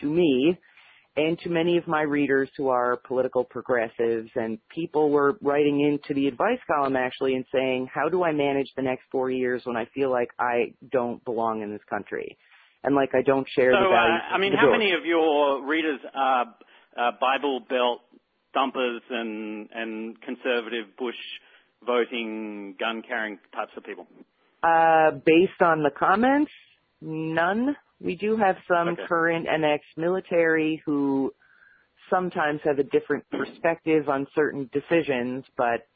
[0.00, 0.58] to me
[1.16, 6.12] and to many of my readers who are political progressives and people were writing into
[6.12, 9.76] the advice column actually and saying, how do I manage the next four years when
[9.76, 12.36] I feel like I don't belong in this country?
[12.82, 14.20] And like I don't share so, the values.
[14.30, 16.46] Uh, I mean, how many of your readers are
[16.98, 18.00] uh, Bible Belt
[18.52, 21.14] dumpers and, and conservative Bush
[21.86, 24.06] voting, gun carrying types of people?
[24.62, 26.50] Uh, based on the comments,
[27.00, 27.76] none.
[28.00, 29.02] We do have some okay.
[29.06, 31.32] current and ex-military who
[32.10, 35.86] sometimes have a different perspective on certain decisions, but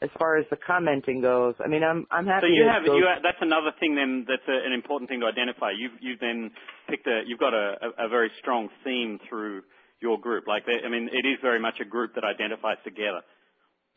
[0.00, 2.46] as far as the commenting goes, I mean, I'm I'm happy.
[2.46, 5.26] So you have you have, that's another thing then that's a, an important thing to
[5.26, 5.72] identify.
[5.76, 6.50] You've you've then
[6.88, 9.62] picked a you've got a, a, a very strong theme through
[10.00, 10.46] your group.
[10.46, 13.22] Like I mean, it is very much a group that identifies together.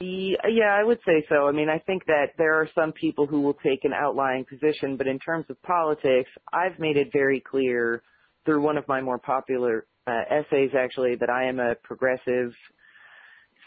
[0.02, 1.48] Yeah, I would say so.
[1.48, 4.98] I mean, I think that there are some people who will take an outlying position,
[4.98, 8.02] but in terms of politics, I've made it very clear
[8.46, 12.52] through one of my more popular uh, essays actually that I am a progressive,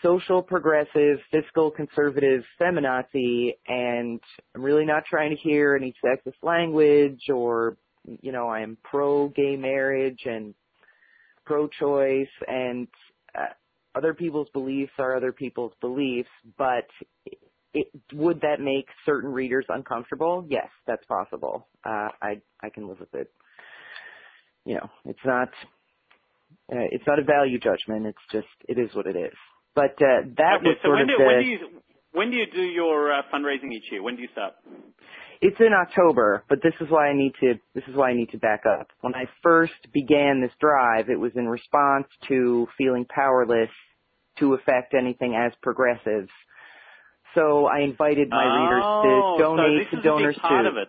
[0.02, 4.20] social progressive, fiscal conservative feminazi, and
[4.54, 7.76] I'm really not trying to hear any sexist language or,
[8.22, 10.54] you know, I am pro gay marriage and
[11.44, 12.88] pro choice and
[13.38, 13.46] uh,
[13.94, 16.28] other people's beliefs are other people's beliefs,
[16.58, 16.86] but
[17.72, 20.46] it, would that make certain readers uncomfortable?
[20.48, 21.66] Yes, that's possible.
[21.84, 23.30] Uh, I I can live with it.
[24.64, 25.48] You know, it's not
[26.72, 28.06] uh, it's not a value judgment.
[28.06, 29.34] It's just it is what it is.
[29.74, 31.24] But uh, that okay, was so sort when of do, the.
[31.24, 31.58] When do you
[32.12, 34.02] when do you do your uh, fundraising each year?
[34.02, 34.54] When do you start?
[35.46, 38.30] It's in October, but this is why I need to this is why I need
[38.30, 38.88] to back up.
[39.02, 43.68] When I first began this drive, it was in response to feeling powerless
[44.38, 46.30] to affect anything as progressives.
[47.34, 50.70] So I invited my oh, readers to oh, donate so to donors part too.
[50.70, 50.88] Of it.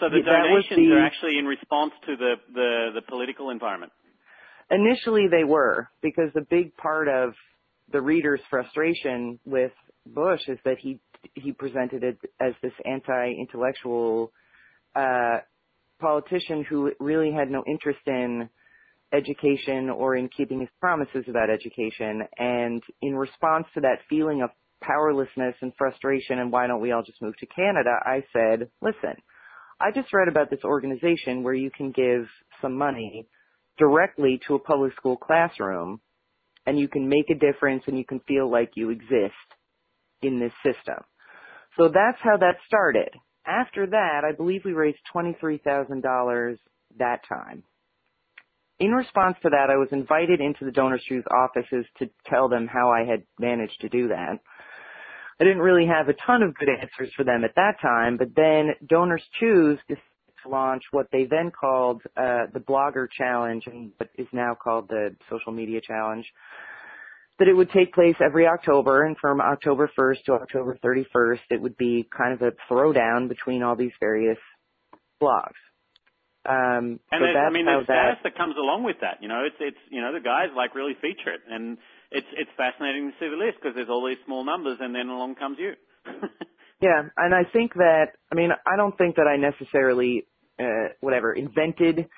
[0.00, 3.92] So the Yeah, donations the- are actually in response to the, the, the political environment.
[4.72, 7.34] Initially they were, because a big part of
[7.92, 9.72] the reader's frustration with
[10.06, 10.98] Bush is that he
[11.34, 14.32] he presented it as this anti-intellectual
[14.94, 15.38] uh,
[16.00, 18.48] politician who really had no interest in
[19.12, 22.22] education or in keeping his promises about education.
[22.38, 24.50] And in response to that feeling of
[24.82, 29.14] powerlessness and frustration and why don't we all just move to Canada, I said, listen,
[29.80, 32.26] I just read about this organization where you can give
[32.62, 33.26] some money
[33.78, 36.00] directly to a public school classroom
[36.66, 39.34] and you can make a difference and you can feel like you exist
[40.22, 41.02] in this system.
[41.76, 43.10] So that's how that started.
[43.46, 46.58] After that, I believe we raised $23,000
[46.98, 47.62] that time.
[48.78, 52.66] In response to that, I was invited into the Donors Choose offices to tell them
[52.66, 54.38] how I had managed to do that.
[55.38, 58.28] I didn't really have a ton of good answers for them at that time, but
[58.34, 59.96] then Donors Choose to
[60.48, 65.14] launch what they then called uh, the Blogger Challenge and what is now called the
[65.28, 66.26] Social Media Challenge
[67.40, 71.60] that it would take place every October, and from October 1st to October 31st, it
[71.60, 74.38] would be kind of a throwdown between all these various
[75.20, 75.58] blogs.
[76.44, 78.30] Um, And so I mean, there's status that.
[78.30, 79.18] that comes along with that.
[79.20, 81.76] You know, it's it's you know the guys like really feature it, and
[82.10, 85.08] it's it's fascinating to see the list because there's all these small numbers, and then
[85.08, 85.72] along comes you.
[86.82, 90.26] Yeah, and I think that I mean I don't think that I necessarily
[90.58, 92.08] uh, whatever invented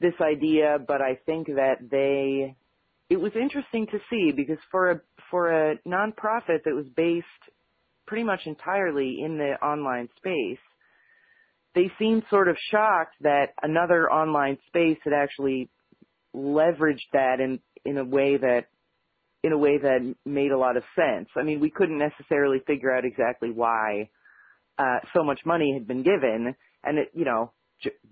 [0.00, 2.56] this idea, but I think that they
[3.12, 7.26] it was interesting to see because for a for a nonprofit that was based
[8.06, 10.62] pretty much entirely in the online space,
[11.74, 15.68] they seemed sort of shocked that another online space had actually
[16.34, 18.64] leveraged that in in a way that
[19.44, 21.28] in a way that made a lot of sense.
[21.36, 24.08] I mean, we couldn't necessarily figure out exactly why
[24.78, 27.52] uh, so much money had been given, and it, you know,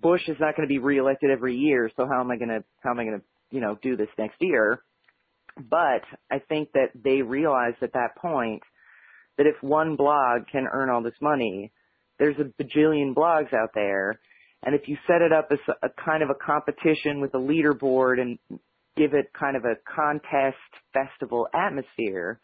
[0.03, 2.63] Bush is not going to be reelected every year, so how am I going to
[2.83, 4.83] how am I going to you know do this next year?
[5.57, 8.63] But I think that they realized at that point
[9.37, 11.73] that if one blog can earn all this money,
[12.19, 14.21] there's a bajillion blogs out there,
[14.63, 18.21] and if you set it up as a, kind of a competition with a leaderboard
[18.21, 18.39] and
[18.97, 20.57] give it kind of a contest
[20.93, 22.39] festival atmosphere,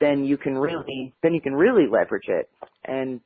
[0.00, 2.50] then you can really then you can really leverage it.
[2.84, 3.20] And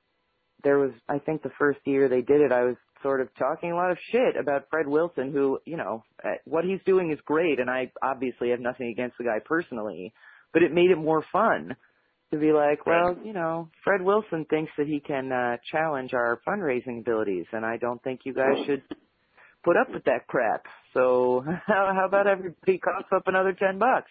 [0.63, 3.71] there was I think the first year they did it, I was sort of talking
[3.71, 7.19] a lot of shit about Fred Wilson, who you know uh, what he's doing is
[7.25, 10.13] great, and I obviously have nothing against the guy personally,
[10.53, 11.77] but it made it more fun
[12.33, 16.41] to be like, well, you know, Fred Wilson thinks that he can uh, challenge our
[16.47, 18.83] fundraising abilities, and I don't think you guys should
[19.65, 20.65] put up with that crap.
[20.93, 24.11] So how, how about everybody coughs up another ten bucks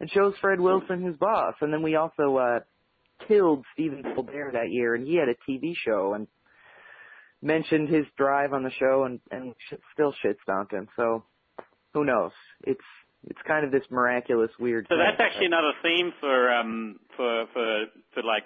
[0.00, 1.54] and shows Fred Wilson who's boss?
[1.60, 2.60] And then we also uh
[3.28, 6.26] killed Stephen Colbert that year, and he had a TV show and
[7.42, 10.88] mentioned his drive on the show, and and sh- still shit stomped him.
[10.96, 11.24] So
[11.92, 12.32] who knows?
[12.64, 12.80] It's
[13.28, 14.86] it's kind of this miraculous weird.
[14.88, 15.04] So thing.
[15.04, 18.44] that's actually another theme for um for for for like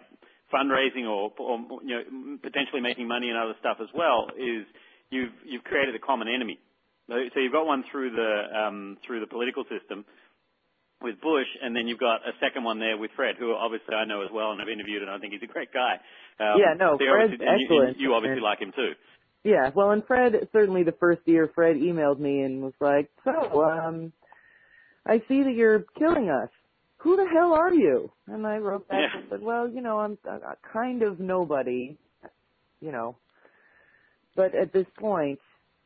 [0.52, 4.66] fundraising or, or you know potentially making money and other stuff as well is
[5.11, 6.59] you've you've created a common enemy.
[7.09, 10.04] So you've got one through the um through the political system
[11.02, 14.04] with Bush, and then you've got a second one there with Fred, who obviously I
[14.06, 16.00] know as well and I've interviewed, and I think he's a great guy.
[16.40, 17.98] Um, Yeah, no, so Fred's and you- excellent.
[17.98, 18.94] You, obviously And- like him too.
[19.44, 23.62] Yeah, well, and Fred certainly the first year Fred emailed me and was like, "So,
[23.62, 24.12] um,
[25.04, 26.50] I see that you're killing us.
[26.98, 29.21] Who the hell are you?" And I wrote back Yeah.
[29.21, 31.96] and said, "Well, you know, I'm uh, kind of nobody,
[32.81, 33.16] you know,
[34.35, 35.38] but at this point,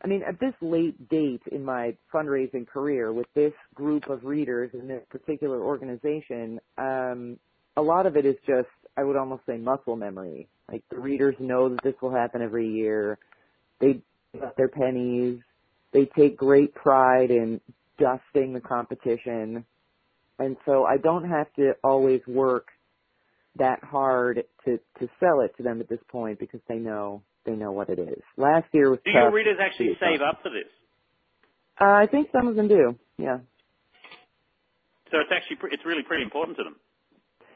[0.03, 4.70] I mean, at this late date in my fundraising career with this group of readers
[4.72, 7.38] in this particular organization, um,
[7.76, 10.48] a lot of it is just, I would almost say muscle memory.
[10.70, 13.18] Like the readers know that this will happen every year.
[13.80, 14.03] They
[14.42, 15.40] up their pennies.
[15.92, 17.61] they take great pride in
[17.98, 19.64] dusting the competition.
[20.38, 22.68] And so I don't have to always work
[23.57, 27.53] that hard to to sell it to them at this point because they know they
[27.53, 28.22] know what it is.
[28.36, 29.22] Last year was do tough.
[29.22, 30.68] your readers actually save up for this?
[31.80, 32.99] Uh, I think some of them do.
[33.16, 33.38] Yeah.
[35.11, 36.76] So it's actually pre- it's really pretty important to them.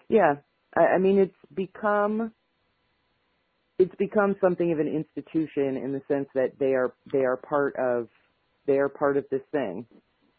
[0.08, 0.36] Yeah,
[0.76, 2.32] I, I mean it's become
[3.78, 7.76] it's become something of an institution in the sense that they are they are part
[7.76, 8.08] of
[8.66, 9.86] they are part of this thing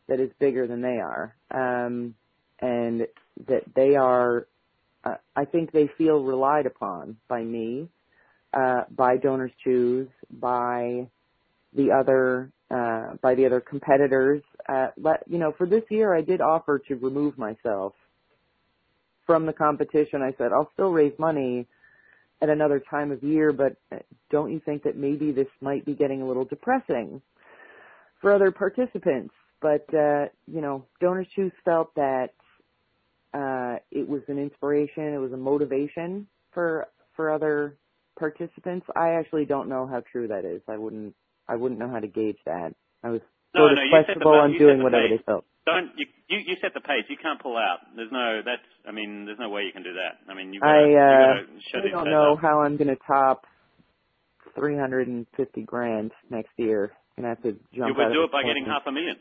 [0.07, 2.15] that is bigger than they are, um,
[2.59, 3.07] and
[3.47, 4.47] that they are.
[5.03, 7.89] Uh, I think they feel relied upon by me,
[8.55, 11.07] uh, by Donors Choose, by
[11.73, 14.41] the other uh, by the other competitors.
[14.67, 17.93] Uh, let, you know, for this year, I did offer to remove myself
[19.25, 20.21] from the competition.
[20.21, 21.67] I said I'll still raise money
[22.41, 23.99] at another time of year, but uh,
[24.31, 27.21] don't you think that maybe this might be getting a little depressing
[28.21, 29.33] for other participants?
[29.61, 32.29] But uh, you know, Donors Choose felt that
[33.33, 37.77] uh, it was an inspiration, it was a motivation for for other
[38.18, 38.86] participants.
[38.95, 40.61] I actually don't know how true that is.
[40.68, 41.16] I wouldn't
[41.47, 42.74] I wouldn't know how to gauge that.
[43.03, 43.22] I was
[43.53, 45.20] No, sort of no, the flexible on doing the whatever pace.
[45.20, 45.45] they felt.
[45.66, 46.39] Don't you, you?
[46.45, 47.05] You set the pace.
[47.09, 47.80] You can't pull out.
[47.95, 48.41] There's no.
[48.45, 48.61] That's.
[48.88, 50.22] I mean, there's no way you can do that.
[50.32, 52.39] I mean, you I uh, I don't know up.
[52.41, 53.45] how I'm going to top
[54.55, 56.91] 350 grand next year.
[57.18, 59.16] Gonna have to jump You would do it by getting half a million.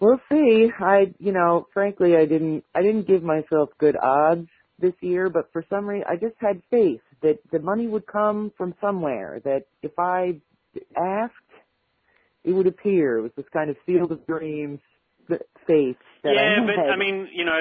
[0.00, 0.68] We'll see.
[0.78, 5.50] I, you know, frankly, I didn't, I didn't give myself good odds this year, but
[5.52, 9.40] for some reason, I just had faith that the money would come from somewhere.
[9.44, 10.40] That if I
[10.96, 11.32] asked,
[12.44, 13.18] it would appear.
[13.18, 14.80] It was this kind of field of dreams
[15.66, 16.90] faith that yeah, I but.
[16.90, 17.58] I mean, you know,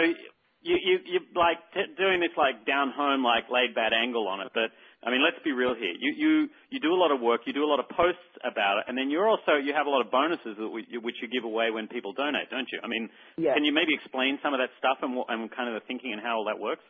[0.61, 4.41] you you you like t- doing this like down home, like laid back angle on
[4.41, 4.49] it.
[4.53, 4.69] But
[5.05, 5.93] I mean, let's be real here.
[5.97, 6.31] You you
[6.69, 8.97] you do a lot of work, you do a lot of posts about it, and
[8.97, 11.69] then you're also you have a lot of bonuses that we, which you give away
[11.69, 12.79] when people donate, don't you?
[12.83, 13.53] I mean, Yeah.
[13.53, 16.13] can you maybe explain some of that stuff and what, and kind of the thinking
[16.13, 16.83] and how all that works?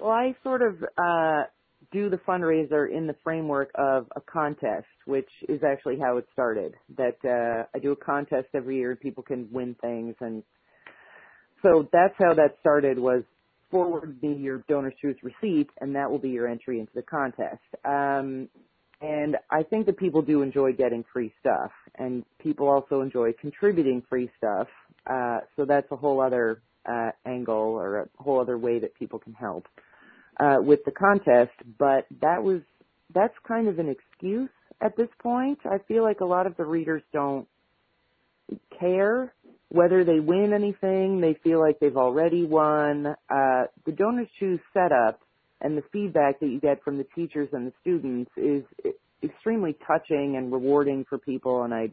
[0.00, 1.44] Well, I sort of uh,
[1.92, 6.74] do the fundraiser in the framework of a contest, which is actually how it started.
[6.96, 10.42] That uh, I do a contest every year, and people can win things, and
[11.62, 12.98] so that's how that started.
[12.98, 13.22] Was
[13.70, 17.62] forward me your Donors Choose receipt, and that will be your entry into the contest.
[17.84, 18.48] Um,
[19.00, 24.02] and I think that people do enjoy getting free stuff, and people also enjoy contributing
[24.08, 24.68] free stuff.
[25.06, 29.18] Uh, so that's a whole other uh, angle or a whole other way that people
[29.18, 29.66] can help
[30.40, 31.52] uh, with the contest.
[31.78, 32.60] But that was
[33.14, 35.58] that's kind of an excuse at this point.
[35.64, 37.46] I feel like a lot of the readers don't
[38.78, 39.32] care
[39.68, 41.20] whether they win anything.
[41.20, 43.06] They feel like they've already won.
[43.06, 45.20] Uh, the donors choose setup
[45.62, 48.64] and the feedback that you get from the teachers and the students is
[49.22, 51.62] extremely touching and rewarding for people.
[51.62, 51.90] And I,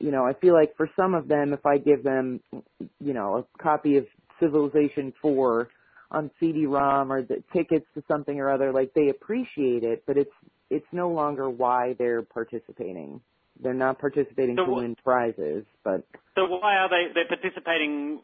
[0.00, 2.40] you know, I feel like for some of them, if I give them,
[3.00, 4.06] you know, a copy of
[4.40, 5.68] Civilization 4
[6.10, 10.32] on CD-ROM or the tickets to something or other, like they appreciate it, but it's
[10.70, 13.20] it's no longer why they're participating.
[13.62, 16.04] They're not participating So to what- win prizes, but
[16.34, 18.20] So why are they they're participating?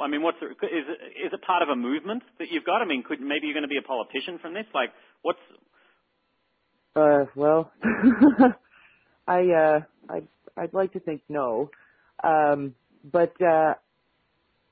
[0.00, 0.54] I mean, what's the, is
[0.88, 2.82] it, is it part of a movement that you've got?
[2.82, 4.66] I mean, could maybe you're going to be a politician from this?
[4.74, 4.90] Like,
[5.22, 5.38] what's
[6.94, 7.72] Uh, well,
[9.26, 10.22] I, uh, I,
[10.58, 11.70] I'd like to think no.
[12.22, 13.74] Um, but, uh,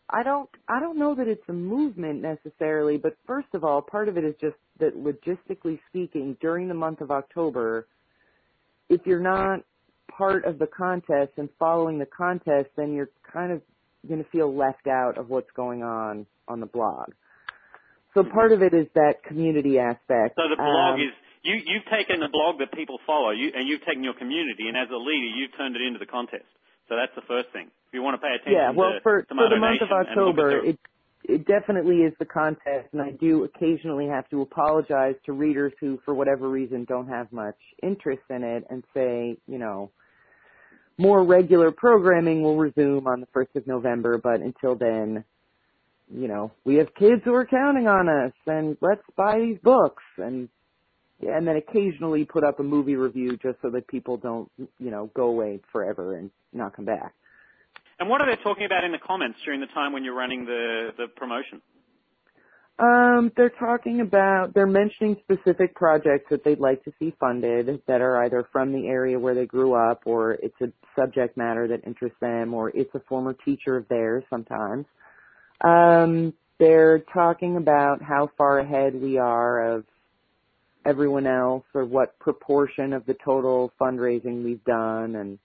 [0.09, 4.09] I don't, I don't know that it's a movement necessarily, but first of all, part
[4.09, 7.89] of it is just that logistically speaking, during the month of October,
[8.89, 9.61] if you're not
[10.17, 13.63] part of the contest and following the contest, then you're kind of
[14.07, 17.11] going to feel left out of what's going on on the blog.
[18.15, 20.37] So part of it is that community aspect.
[20.37, 21.13] so the blog Um, is
[21.47, 24.77] you you've taken the blog that people follow you and you've taken your community and
[24.77, 26.51] as a leader you've turned it into the contest.
[26.89, 27.71] So that's the first thing.
[27.89, 29.91] If you want to pay attention Yeah, well, to, for, to for the month of
[29.91, 30.79] Nation and look at October, it
[31.29, 35.99] it definitely is the contest, and I do occasionally have to apologize to readers who,
[36.05, 39.91] for whatever reason, don't have much interest in it, and say, you know,
[40.99, 45.25] more regular programming will resume on the first of November, but until then,
[46.15, 50.05] you know, we have kids who are counting on us, and let's buy these books,
[50.19, 50.49] and
[51.21, 55.11] and then occasionally put up a movie review just so that people don't, you know,
[55.15, 57.15] go away forever and not come back.
[57.99, 60.45] and what are they talking about in the comments during the time when you're running
[60.45, 61.61] the the promotion?
[62.79, 68.03] Um, they're talking about, they're mentioning specific projects that they'd like to see funded that
[68.03, 71.87] are either from the area where they grew up or it's a subject matter that
[71.87, 74.85] interests them or it's a former teacher of theirs sometimes.
[75.63, 79.85] Um, they're talking about how far ahead we are of
[80.87, 85.39] everyone else or what proportion of the total fundraising we've done and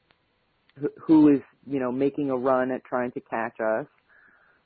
[1.00, 3.86] who is, you know, making a run at trying to catch us.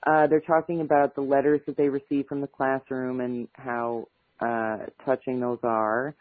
[0.06, 4.08] Uh, they're talking about the letters that they receive from the classroom and how
[4.40, 6.14] uh, touching those are.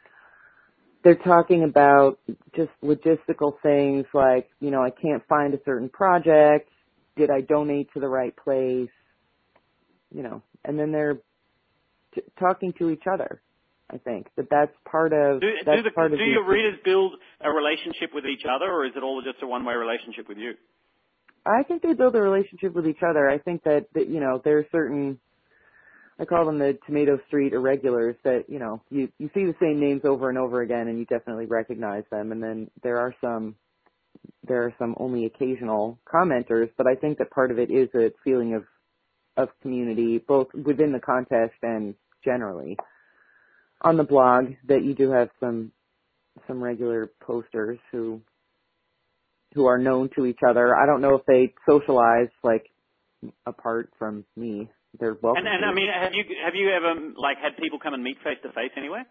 [1.03, 2.19] They're talking about
[2.57, 6.71] just logistical things like, you know, I can't find a certain project.
[7.17, 8.89] Did I donate to the right place?
[10.15, 11.19] You know, and then they're
[12.15, 13.43] t- talking to each other.
[13.95, 16.51] I think that that's part of do, that's do, the, part do of your the,
[16.51, 20.29] readers build a relationship with each other, or is it all just a one-way relationship
[20.29, 20.55] with you?
[21.47, 23.29] I think they build a relationship with each other.
[23.29, 25.21] I think that, that you know there are certain
[26.19, 29.79] I call them the Tomato Street irregulars that you know you you see the same
[29.79, 33.55] names over and over again and you definitely recognize them, and then there are some
[34.43, 38.11] there are some only occasional commenters, but I think that part of it is a
[38.25, 38.65] feeling of
[39.37, 42.77] of community, both within the contest and generally
[43.85, 45.71] on the blog that you do have some
[46.49, 48.21] some regular posters who
[49.55, 50.75] who are known to each other.
[50.77, 52.71] I don't know if they socialize like
[53.47, 54.69] apart from me.
[54.99, 55.45] They're welcome.
[55.45, 58.17] And, and I mean, have you have you ever like had people come and meet
[58.25, 59.07] face to face anywhere?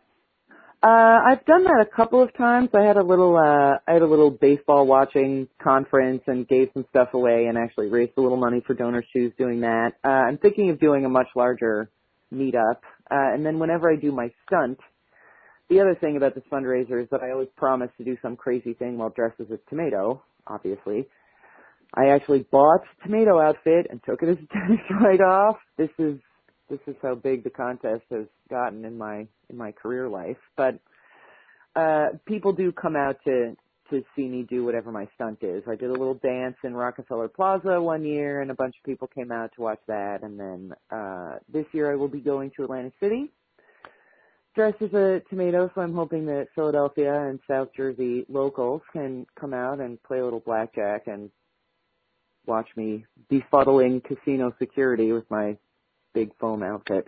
[0.82, 2.70] Uh, I've done that a couple of times.
[2.74, 6.86] I had a little, uh, I had a little baseball watching conference and gave some
[6.90, 9.94] stuff away and actually raised a little money for Donors Choose doing that.
[10.04, 11.90] Uh, I'm thinking of doing a much larger
[12.34, 12.80] meetup.
[13.14, 14.80] Uh, and then whenever I do my stunt,
[15.70, 18.74] the other thing about this fundraiser is that I always promise to do some crazy
[18.74, 21.08] thing while dressed as a tomato, obviously.
[21.94, 25.58] I actually bought a tomato outfit and took it as a tennis write off.
[25.78, 26.18] This is
[26.70, 30.38] this is how big the contest has gotten in my in my career life.
[30.58, 30.80] But
[31.76, 33.56] uh people do come out to
[33.94, 35.64] to see me do whatever my stunt is.
[35.68, 39.08] I did a little dance in Rockefeller Plaza one year and a bunch of people
[39.08, 42.64] came out to watch that and then uh this year I will be going to
[42.64, 43.32] Atlantic City
[44.56, 49.54] dressed as a tomato, so I'm hoping that Philadelphia and South Jersey locals can come
[49.54, 51.30] out and play a little blackjack and
[52.46, 55.58] watch me befuddling casino security with my
[56.14, 57.08] big foam outfit.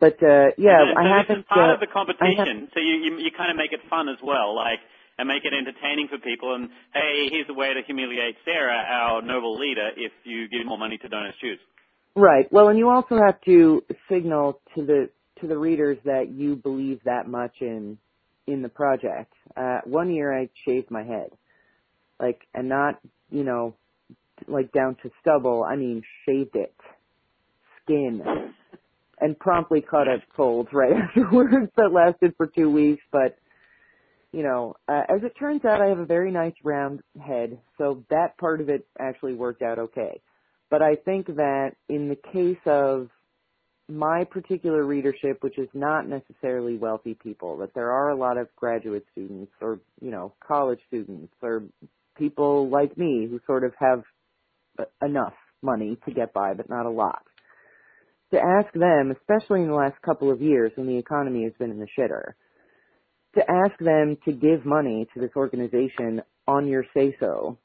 [0.00, 1.46] But uh yeah, so I this haven't.
[1.46, 4.18] part uh, of the competition, so you, you you kind of make it fun as
[4.24, 4.80] well, like
[5.18, 6.54] and make it entertaining for people.
[6.54, 10.78] And hey, here's a way to humiliate Sarah, our noble leader, if you give more
[10.78, 11.58] money to Donors Choose.
[12.14, 12.50] Right.
[12.52, 15.10] Well, and you also have to signal to the
[15.40, 17.98] to the readers that you believe that much in
[18.46, 19.32] in the project.
[19.56, 21.30] Uh one year I shaved my head.
[22.20, 23.00] Like and not,
[23.30, 23.74] you know,
[24.46, 26.74] like down to stubble, I mean shaved it.
[27.82, 28.22] Skin.
[29.20, 33.38] And promptly caught a cold right afterwards that lasted for two weeks, but
[34.32, 38.02] you know, uh, as it turns out, I have a very nice round head, so
[38.10, 40.20] that part of it actually worked out okay.
[40.70, 43.10] But I think that in the case of
[43.88, 48.48] my particular readership, which is not necessarily wealthy people, that there are a lot of
[48.56, 51.64] graduate students or, you know, college students or
[52.16, 54.02] people like me who sort of have
[55.02, 57.22] enough money to get by, but not a lot.
[58.32, 61.70] To ask them, especially in the last couple of years when the economy has been
[61.70, 62.32] in the shitter,
[63.34, 67.58] to ask them to give money to this organization on your say so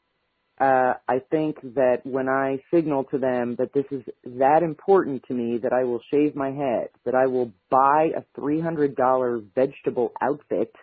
[0.60, 5.34] uh, I think that when I signal to them that this is that important to
[5.34, 10.74] me that I will shave my head, that I will buy a $300 vegetable outfit,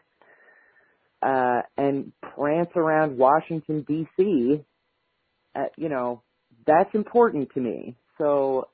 [1.22, 4.64] uh, and prance around Washington D.C.,
[5.56, 6.22] uh, you know,
[6.66, 7.96] that's important to me.
[8.18, 8.68] So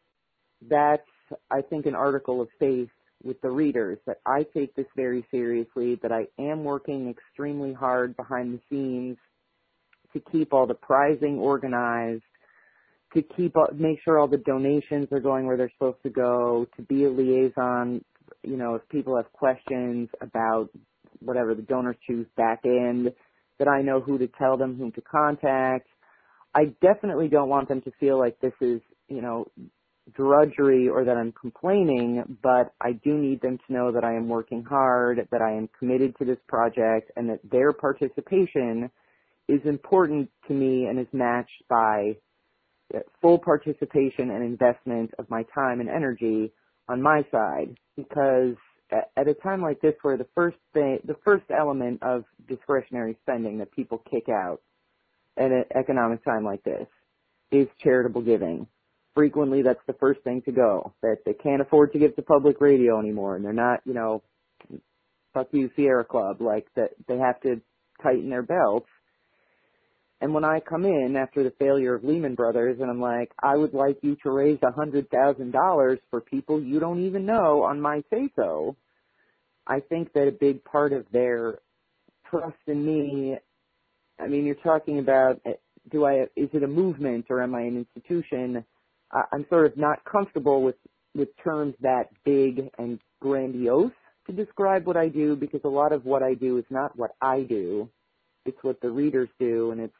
[0.68, 1.06] that's,
[1.50, 2.90] I think, an article of faith
[3.22, 8.16] with the readers that I take this very seriously, that I am working extremely hard
[8.16, 9.18] behind the scenes
[10.12, 12.22] to keep all the prizing organized,
[13.14, 16.82] to keep make sure all the donations are going where they're supposed to go, to
[16.82, 18.04] be a liaison,
[18.42, 20.70] you know, if people have questions about
[21.20, 23.12] whatever the donors choose back end,
[23.58, 25.86] that I know who to tell them, whom to contact.
[26.54, 29.46] I definitely don't want them to feel like this is, you know,
[30.14, 34.28] drudgery or that I'm complaining, but I do need them to know that I am
[34.28, 38.90] working hard, that I am committed to this project, and that their participation
[39.48, 42.16] is important to me and is matched by
[43.20, 46.52] full participation and investment of my time and energy
[46.88, 48.56] on my side because
[48.90, 53.58] at a time like this where the first thing, the first element of discretionary spending
[53.58, 54.60] that people kick out
[55.36, 56.86] at an economic time like this
[57.52, 58.66] is charitable giving.
[59.20, 62.60] Frequently that's the first thing to go, that they can't afford to give to public
[62.60, 64.22] radio anymore and they're not, you know,
[65.34, 67.60] fuck you Sierra Club, like that they have to
[68.02, 68.88] tighten their belts
[70.20, 73.56] and when I come in after the failure of Lehman Brothers and I'm like, I
[73.56, 77.62] would like you to raise a hundred thousand dollars for people you don't even know
[77.62, 78.76] on my say so,
[79.66, 81.58] I think that a big part of their
[82.28, 83.36] trust in me,
[84.18, 85.52] I mean, you're talking about, eh,
[85.90, 88.64] do I, is it a movement or am I an institution?
[89.12, 90.76] I'm sort of not comfortable with,
[91.14, 93.92] with terms that big and grandiose
[94.26, 97.12] to describe what I do because a lot of what I do is not what
[97.20, 97.88] I do.
[98.46, 99.94] It's what the readers do and it's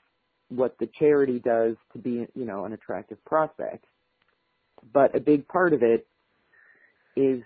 [0.48, 3.84] what the charity does to be, you know, an attractive prospect.
[4.92, 6.06] But a big part of it
[7.16, 7.42] is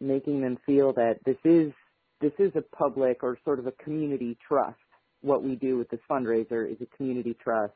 [0.00, 1.72] making them feel that this is
[2.20, 4.78] this is a public or sort of a community trust.
[5.20, 7.74] What we do with this fundraiser is a community trust.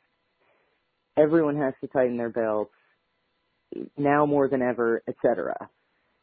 [1.19, 2.71] Everyone has to tighten their belts
[3.97, 5.69] now more than ever, etc.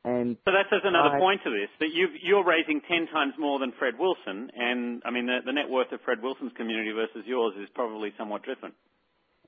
[0.04, 3.74] And so that's another point to this that you you're raising ten times more than
[3.80, 7.54] Fred Wilson, and I mean the, the net worth of Fred Wilson's community versus yours
[7.60, 8.76] is probably somewhat different.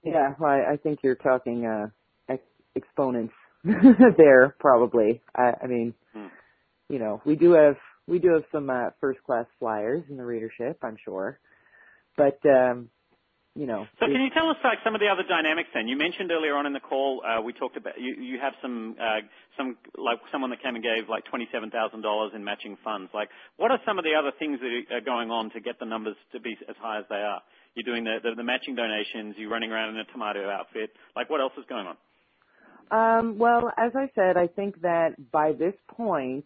[0.04, 1.88] Yeah, I, I think you're talking uh,
[2.28, 2.42] ex-
[2.76, 3.34] exponents
[3.64, 5.22] there, probably.
[5.36, 6.28] I, I mean, hmm.
[6.90, 7.76] you know, we do have
[8.08, 11.40] we do have some uh, first class flyers in the readership, I'm sure,
[12.16, 12.90] but um,
[13.58, 13.88] you know.
[14.00, 15.88] So can you tell us like some of the other dynamics then?
[15.88, 18.96] You mentioned earlier on in the call uh, we talked about you, you have some
[19.02, 19.26] uh,
[19.58, 23.10] some like someone that came and gave like twenty seven thousand dollars in matching funds.
[23.14, 25.86] Like what are some of the other things that are going on to get the
[25.86, 27.42] numbers to be as high as they are?
[27.74, 29.36] You're doing the, the, the matching donations.
[29.38, 30.92] You're running around in a tomato outfit.
[31.16, 31.98] Like what else is going on?
[32.90, 36.46] Um, well, as I said, I think that by this point,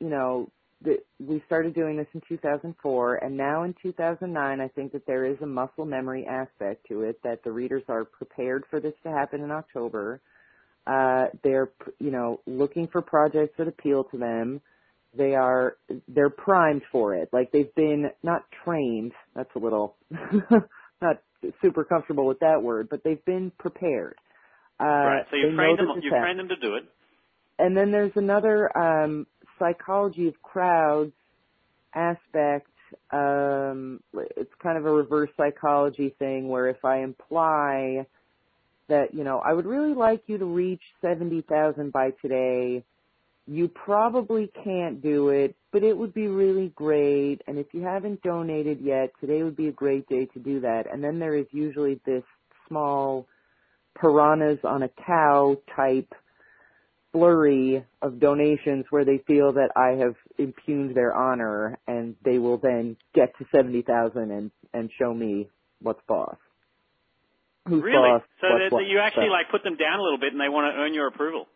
[0.00, 0.50] you know,
[0.82, 5.24] the, we started doing this in 2004, and now in 2009, I think that there
[5.24, 9.10] is a muscle memory aspect to it that the readers are prepared for this to
[9.10, 10.20] happen in October.
[10.86, 14.60] Uh, they're, you know, looking for projects that appeal to them.
[15.16, 15.76] They are,
[16.06, 17.28] they're primed for it.
[17.32, 19.12] Like they've been not trained.
[19.34, 19.96] That's a little,
[21.02, 21.16] not
[21.60, 24.16] super comfortable with that word, but they've been prepared
[24.80, 25.26] uh, right.
[25.30, 25.88] So you trained them.
[26.00, 26.84] You trained them to do it.
[27.58, 29.26] And then there's another um,
[29.58, 31.12] psychology of crowds
[31.94, 32.70] aspect.
[33.10, 38.06] Um, it's kind of a reverse psychology thing where if I imply
[38.88, 42.82] that you know I would really like you to reach seventy thousand by today,
[43.46, 47.40] you probably can't do it, but it would be really great.
[47.46, 50.84] And if you haven't donated yet, today would be a great day to do that.
[50.92, 52.24] And then there is usually this
[52.68, 53.26] small
[53.98, 56.12] piranhas on a cow type
[57.18, 62.58] flurry of donations where they feel that I have impugned their honor and they will
[62.58, 65.48] then get to 70,000 and and show me
[65.80, 66.36] what's boss.
[67.66, 68.10] Who's really?
[68.10, 70.48] Boss, so that, that you actually like put them down a little bit and they
[70.48, 71.46] want to earn your approval.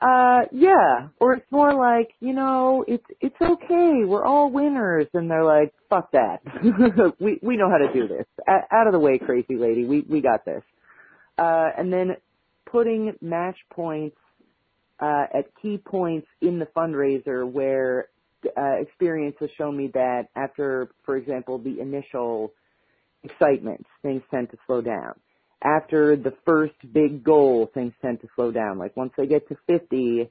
[0.00, 4.04] Uh yeah, or it's more like, you know, it's it's okay.
[4.04, 6.40] We're all winners and they're like, fuck that.
[7.20, 8.24] we we know how to do this.
[8.46, 9.84] A- out of the way, crazy lady.
[9.84, 10.62] We we got this.
[11.36, 12.16] Uh, and then
[12.70, 14.16] putting match points
[15.00, 18.08] uh, at key points in the fundraiser where
[18.56, 22.52] uh, experience has shown me that after, for example, the initial
[23.22, 25.14] excitement, things tend to slow down.
[25.62, 28.78] After the first big goal, things tend to slow down.
[28.78, 30.30] Like once they get to 50,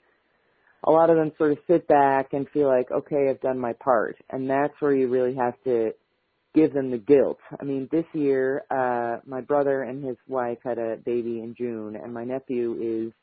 [0.83, 3.73] a lot of them sort of sit back and feel like, okay, I've done my
[3.73, 4.17] part.
[4.29, 5.91] And that's where you really have to
[6.55, 7.39] give them the guilt.
[7.59, 11.95] I mean, this year, uh, my brother and his wife had a baby in June,
[11.95, 13.13] and my nephew is,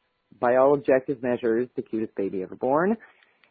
[0.41, 2.97] by all objective measures, the cutest baby ever born.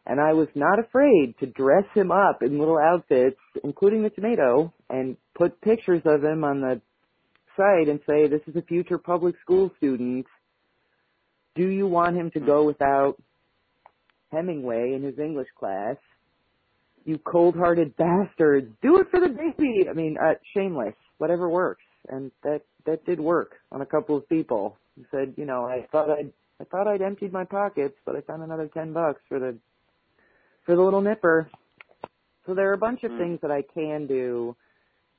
[0.06, 4.72] And I was not afraid to dress him up in little outfits, including the tomato,
[4.90, 6.80] and put pictures of him on the
[7.56, 10.26] site and say, this is a future public school student.
[11.54, 13.16] Do you want him to go without
[14.30, 15.96] Hemingway in his English class?
[17.04, 19.88] you cold-hearted bastards, do it for the baby.
[19.88, 21.82] I mean, uh, shameless, whatever works.
[22.08, 25.86] And that, that did work on a couple of people who said, you know, I
[25.92, 29.38] thought I'd, I thought I'd emptied my pockets, but I found another 10 bucks for
[29.38, 29.56] the,
[30.64, 31.50] for the little nipper.
[32.46, 33.18] So there are a bunch of mm.
[33.18, 34.56] things that I can do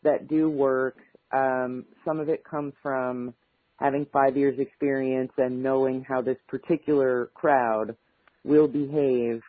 [0.04, 0.98] that do work.
[1.34, 3.34] Um, some of it comes from
[3.78, 7.96] having five years experience and knowing how this particular crowd
[8.44, 9.42] will behave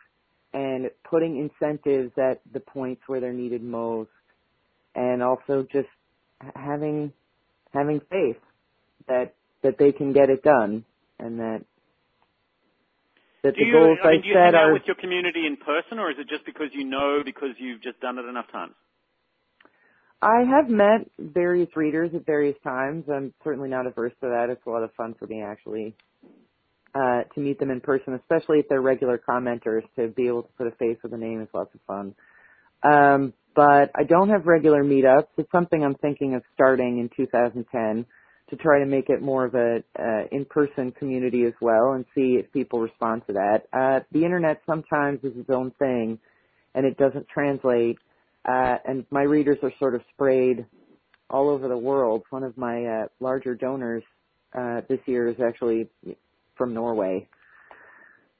[0.53, 4.09] and putting incentives at the points where they're needed most
[4.95, 5.87] and also just
[6.55, 7.13] having
[7.73, 8.41] having faith
[9.07, 10.83] that that they can get it done
[11.19, 11.63] and that
[13.47, 15.47] that do the goals I, mean, do you set hang are out with your community
[15.47, 18.51] in person or is it just because you know because you've just done it enough
[18.51, 18.75] times?
[20.21, 23.05] I have met various readers at various times.
[23.07, 24.49] I'm certainly not averse to that.
[24.49, 25.95] It's a lot of fun for me actually
[26.95, 29.83] uh, to meet them in person, especially if they're regular commenters.
[29.95, 32.15] To be able to put a face with a name is lots of fun.
[32.83, 35.27] Um, but I don't have regular meetups.
[35.37, 38.05] It's something I'm thinking of starting in 2010.
[38.49, 42.37] To try to make it more of a uh, in-person community as well and see
[42.39, 43.63] if people respond to that.
[43.73, 46.17] Uh, the internet sometimes is its own thing
[46.73, 47.97] and it doesn't translate.
[48.47, 50.65] Uh, and my readers are sort of sprayed
[51.29, 52.23] all over the world.
[52.29, 54.03] One of my uh, larger donors
[54.57, 55.89] uh, this year is actually
[56.55, 57.27] from Norway.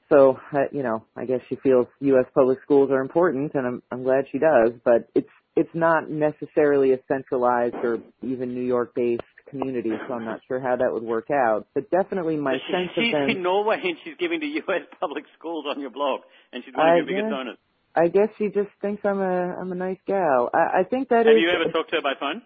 [0.08, 2.24] So, uh, you know, I guess she feels U.S.
[2.34, 4.70] public schools are important, and I'm I'm glad she does.
[4.82, 10.40] But it's it's not necessarily a centralized or even New York-based community, so I'm not
[10.48, 11.66] sure how that would work out.
[11.74, 13.30] But definitely my she, sense she's of them.
[13.30, 14.82] in Norway and she's giving to U.S.
[15.00, 16.20] public schools on your blog,
[16.52, 17.58] and she's one of I your biggest donors.
[17.94, 20.50] I guess she just thinks I'm a I'm a nice gal.
[20.54, 22.42] I, I think that Have is- you ever talked to her by phone?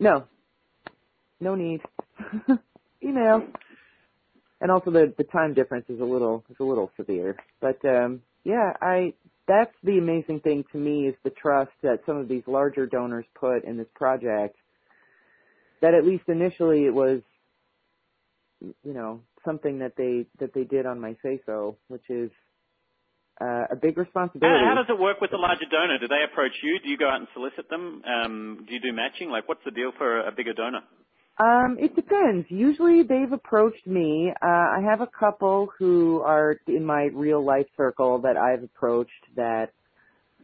[0.00, 0.24] No.
[1.40, 1.80] No need.
[3.02, 3.46] Email.
[4.60, 7.36] And also the the time difference is a little is a little severe.
[7.60, 9.14] But um yeah, I
[9.46, 13.24] that's the amazing thing to me is the trust that some of these larger donors
[13.34, 14.56] put in this project.
[15.80, 17.22] That at least initially it was
[18.60, 22.30] you know, something that they that they did on my say so, which is
[23.40, 24.64] uh, a big How, responsibility.
[24.64, 25.98] how does it work with the larger donor?
[25.98, 26.78] Do they approach you?
[26.82, 28.02] Do you go out and solicit them?
[28.04, 29.30] Um, do you do matching?
[29.30, 30.80] Like, what's the deal for a bigger donor?
[31.38, 32.46] Um, it depends.
[32.50, 34.30] Usually they've approached me.
[34.42, 39.10] Uh, I have a couple who are in my real life circle that I've approached
[39.36, 39.70] that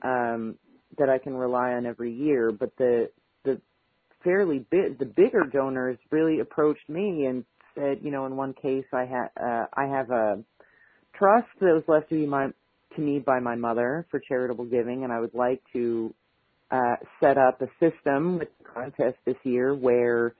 [0.02, 0.56] um,
[0.96, 2.50] that I can rely on every year.
[2.50, 3.10] But the
[3.44, 3.60] the
[4.26, 7.44] fairly big, the bigger donors really approached me and
[7.76, 10.42] said, you know, in one case I had uh, I have a
[11.16, 12.48] trust that was left to me my
[12.96, 16.12] to me by my mother for charitable giving, and I would like to
[16.72, 20.34] uh, set up a system with the contest this year where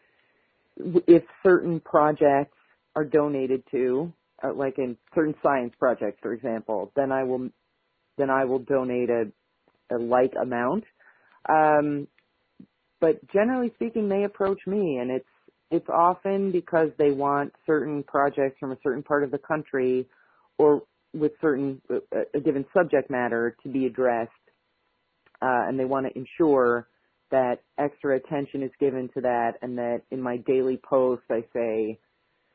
[1.07, 2.57] if certain projects
[2.97, 4.13] are donated to,
[4.43, 7.49] uh, like in certain science projects, for example, then I will
[8.19, 9.27] then I will donate a,
[9.95, 10.85] a like amount.
[11.49, 12.09] Um,
[13.01, 15.29] but generally speaking, they approach me, and it's
[15.71, 20.07] it's often because they want certain projects from a certain part of the country,
[20.59, 20.83] or
[21.13, 24.31] with certain a, a given subject matter to be addressed,
[25.43, 26.89] uh, and they want to ensure
[27.31, 31.99] that extra attention is given to that and that in my daily post I say,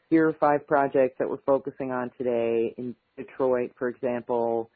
[0.10, 4.70] here are five projects that we're focusing on today in Detroit, for example.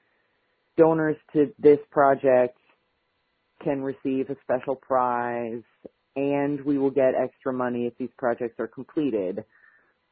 [0.77, 2.57] Donors to this project
[3.65, 5.63] can receive a special prize
[6.15, 9.43] and we will get extra money if these projects are completed.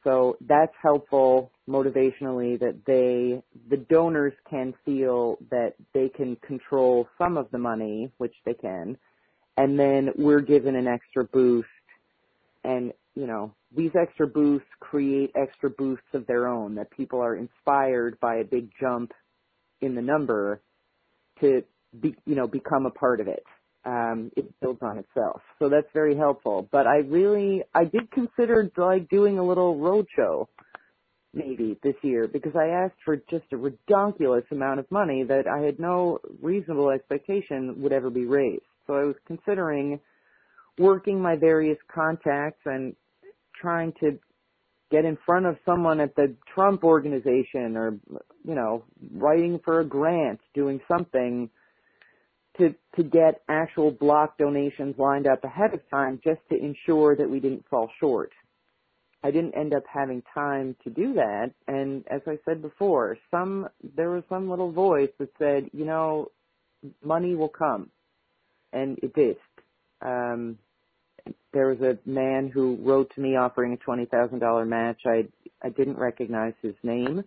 [0.02, 7.38] So that's helpful motivationally that they, the donors can feel that they can control some
[7.38, 8.98] of the money, which they can,
[9.56, 11.68] and then we're given an extra boost
[12.64, 17.36] and you know these extra boosts create extra boosts of their own that people are
[17.36, 19.12] inspired by a big jump
[19.80, 20.60] in the number
[21.40, 21.62] to
[22.00, 23.44] be you know become a part of it.
[23.84, 25.42] Um it builds on itself.
[25.58, 26.68] So that's very helpful.
[26.70, 30.46] But i really i did consider like doing a little roadshow
[31.32, 35.58] maybe this year because i asked for just a redonkulous amount of money that i
[35.58, 38.62] had no reasonable expectation would ever be raised.
[38.86, 39.98] So I was considering
[40.78, 42.94] working my various contacts and
[43.60, 44.18] trying to
[44.90, 47.98] get in front of someone at the Trump organization or,
[48.44, 51.50] you know, writing for a grant, doing something
[52.58, 57.28] to, to get actual block donations lined up ahead of time just to ensure that
[57.28, 58.32] we didn't fall short.
[59.22, 61.52] I didn't end up having time to do that.
[61.66, 66.30] And as I said before, some, there was some little voice that said, you know,
[67.02, 67.90] money will come
[68.74, 69.36] and it did.
[70.02, 70.58] Um,
[71.52, 75.00] there was a man who wrote to me offering a twenty thousand dollar match.
[75.06, 75.26] I
[75.62, 77.24] I didn't recognize his name.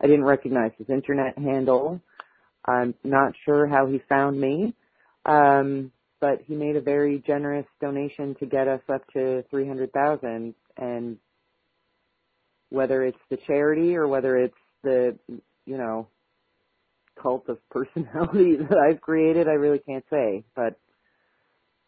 [0.00, 2.00] I didn't recognize his internet handle.
[2.66, 4.74] I'm not sure how he found me,
[5.26, 9.92] um, but he made a very generous donation to get us up to three hundred
[9.92, 10.54] thousand.
[10.76, 11.18] And
[12.70, 15.18] whether it's the charity or whether it's the
[15.66, 16.08] you know
[17.22, 20.78] cult of personality that I've created, I really can't say, but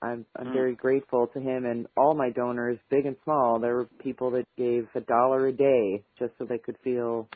[0.03, 0.53] I'm I'm Mm.
[0.53, 3.59] very grateful to him and all my donors, big and small.
[3.59, 7.29] There were people that gave a dollar a day just so they could feel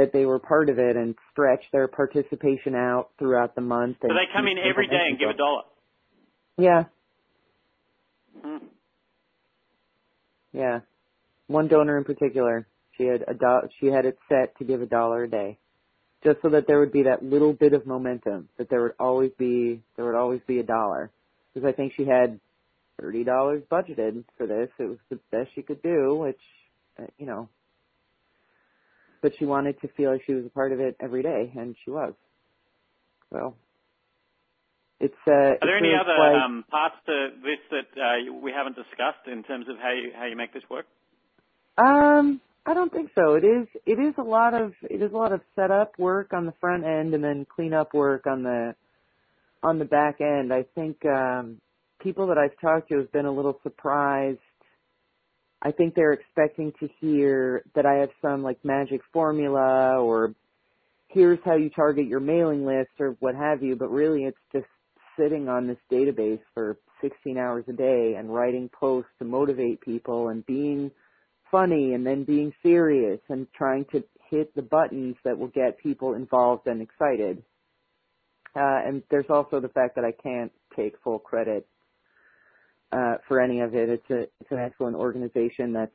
[0.00, 3.98] that they were part of it and stretch their participation out throughout the month.
[4.00, 5.62] So they come in every day and give a dollar.
[6.56, 6.84] Yeah,
[8.42, 8.64] Hmm.
[10.52, 10.80] yeah.
[11.48, 14.86] One donor in particular, she had a do- she had it set to give a
[14.86, 15.58] dollar a day,
[16.24, 18.48] just so that there would be that little bit of momentum.
[18.56, 21.10] That there would always be there would always be a dollar,
[21.52, 22.40] because I think she had
[22.98, 24.70] thirty dollars budgeted for this.
[24.78, 26.40] It was the best she could do, which
[26.98, 27.50] uh, you know.
[29.22, 31.76] But she wanted to feel like she was a part of it every day, and
[31.84, 32.14] she was.
[33.32, 33.54] So
[35.00, 35.32] It's uh.
[35.32, 36.44] Are there any other quite...
[36.44, 40.26] um, parts to this that uh, we haven't discussed in terms of how you how
[40.26, 40.86] you make this work?
[41.78, 43.34] Um, I don't think so.
[43.34, 46.44] It is it is a lot of it is a lot of setup work on
[46.44, 48.74] the front end and then cleanup work on the
[49.62, 50.52] on the back end.
[50.52, 51.60] I think um,
[52.00, 54.38] people that I've talked to have been a little surprised.
[55.62, 60.34] I think they're expecting to hear that I have some like magic formula or
[61.08, 64.66] here's how you target your mailing list or what have you, but really it's just
[65.18, 70.28] sitting on this database for 16 hours a day and writing posts to motivate people
[70.28, 70.90] and being
[71.50, 76.14] funny and then being serious and trying to hit the buttons that will get people
[76.14, 77.42] involved and excited.
[78.56, 81.66] Uh, and there's also the fact that I can't take full credit
[82.92, 83.88] uh, for any of it.
[83.88, 85.92] It's a it's an excellent organization that's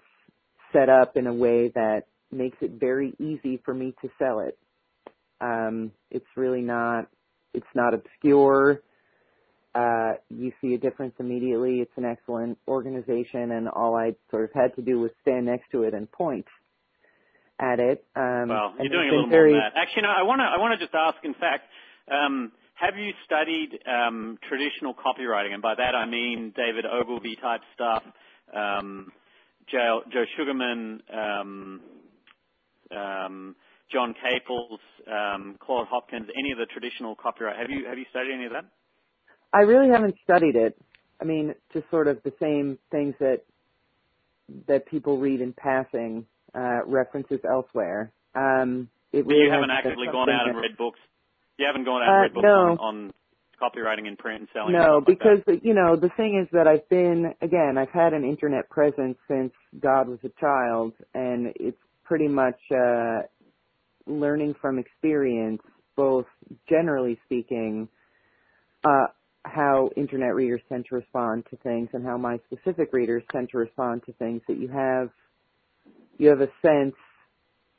[0.71, 4.57] set up in a way that makes it very easy for me to sell it.
[5.41, 7.07] Um, it's really not
[7.53, 8.81] it's not obscure.
[9.73, 11.81] Uh, you see a difference immediately.
[11.81, 15.69] It's an excellent organization, and all I sort of had to do was stand next
[15.71, 16.45] to it and point
[17.59, 18.05] at it.
[18.15, 19.51] Um, well, you're doing a little very...
[19.51, 19.81] more than that.
[19.81, 21.17] Actually, no, I want to I want to just ask.
[21.23, 21.65] In fact,
[22.09, 25.53] um, have you studied um, traditional copywriting?
[25.53, 28.03] And by that I mean David Ogilvy type stuff,
[28.55, 29.11] um,
[29.71, 31.81] Joe, Joe Sugarman, um,
[32.95, 33.55] um,
[33.91, 34.79] John Caples,
[35.11, 37.57] um, Claude Hopkins, any of the traditional copyright.
[37.57, 38.65] Have you have you studied any of that?
[39.53, 40.77] I really haven't studied it.
[41.21, 43.41] I mean, just sort of the same things that
[44.67, 48.11] that people read in passing, uh, references elsewhere.
[48.35, 50.99] Um, it really you haven't actively gone out and read books.
[51.57, 52.77] You haven't gone out and uh, read books no.
[52.79, 53.13] on, on
[53.61, 54.73] copywriting and print and selling.
[54.73, 58.13] No, and because like you know the thing is that I've been again I've had
[58.13, 63.21] an internet presence since God was a child, and it's pretty much uh,
[64.05, 65.61] learning from experience,
[65.95, 66.25] both
[66.69, 67.87] generally speaking,
[68.83, 69.07] uh,
[69.43, 73.57] how internet readers tend to respond to things and how my specific readers tend to
[73.57, 75.09] respond to things that you have
[76.17, 76.95] you have a sense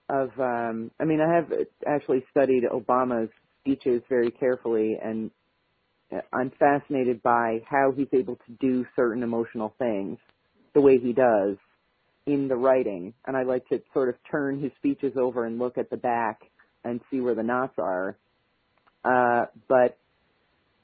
[0.08, 1.52] of um I mean I have
[1.86, 3.30] actually studied Obama's
[3.66, 5.30] speeches very carefully and
[6.32, 10.18] I'm fascinated by how he's able to do certain emotional things
[10.72, 11.56] the way he does
[12.26, 15.78] in the writing and I like to sort of turn his speeches over and look
[15.78, 16.40] at the back
[16.84, 18.16] and see where the knots are
[19.04, 19.98] uh but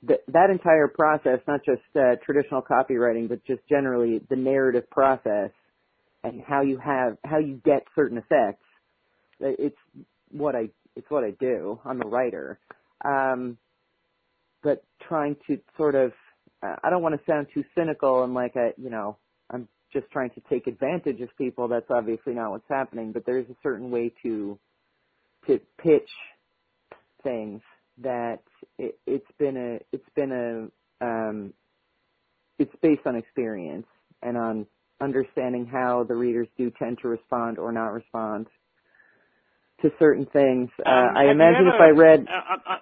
[0.03, 5.51] that entire process, not just uh, traditional copywriting, but just generally the narrative process
[6.24, 8.64] and how you have how you get certain effects.
[9.41, 9.76] It's
[10.30, 11.80] what I it's what I do.
[11.84, 12.59] I'm a writer,
[13.05, 13.59] um,
[14.62, 16.12] but trying to sort of
[16.62, 19.18] I don't want to sound too cynical and like I you know
[19.51, 21.68] I'm just trying to take advantage of people.
[21.68, 23.12] That's obviously not what's happening.
[23.12, 24.59] But there is a certain way to
[25.47, 26.11] to pitch
[27.22, 27.61] things
[27.99, 28.40] that
[28.78, 31.53] it, it's been a it's been a um,
[32.59, 33.86] it's based on experience
[34.22, 34.66] and on
[35.01, 38.47] understanding how the readers do tend to respond or not respond
[39.81, 40.70] to certain things.
[40.85, 42.27] Uh, um, I imagine ever, if I read.
[42.29, 42.77] Uh, uh,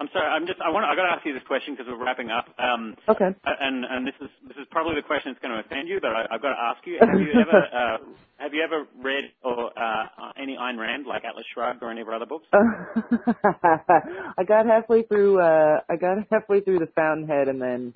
[0.00, 0.26] I'm sorry.
[0.26, 0.60] I'm just.
[0.60, 0.84] I want.
[0.84, 2.46] I got to ask you this question because we're wrapping up.
[2.58, 3.30] Um, okay.
[3.46, 6.10] And and this is this is probably the question that's going to offend you, but
[6.10, 6.98] I, have got to ask you.
[7.00, 7.98] Have you ever uh,
[8.38, 12.08] have you ever read or uh, any Ayn Rand, like Atlas Shrugged, or any of
[12.08, 12.46] her other books?
[12.52, 15.40] I got halfway through.
[15.40, 17.94] Uh, I got halfway through the Fountainhead, and then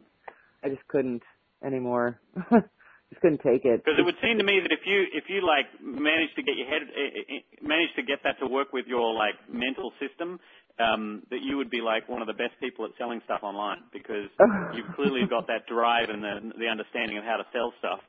[0.63, 1.23] I just couldn't
[1.65, 2.21] anymore.
[3.11, 3.85] Just couldn't take it.
[3.85, 6.57] Because it would seem to me that if you if you like manage to get
[6.57, 9.93] your head eh, eh, eh, manage to get that to work with your like mental
[10.01, 10.39] system,
[10.79, 13.85] um, that you would be like one of the best people at selling stuff online
[13.93, 14.31] because
[14.71, 18.01] you've clearly got that drive and the, the understanding of how to sell stuff.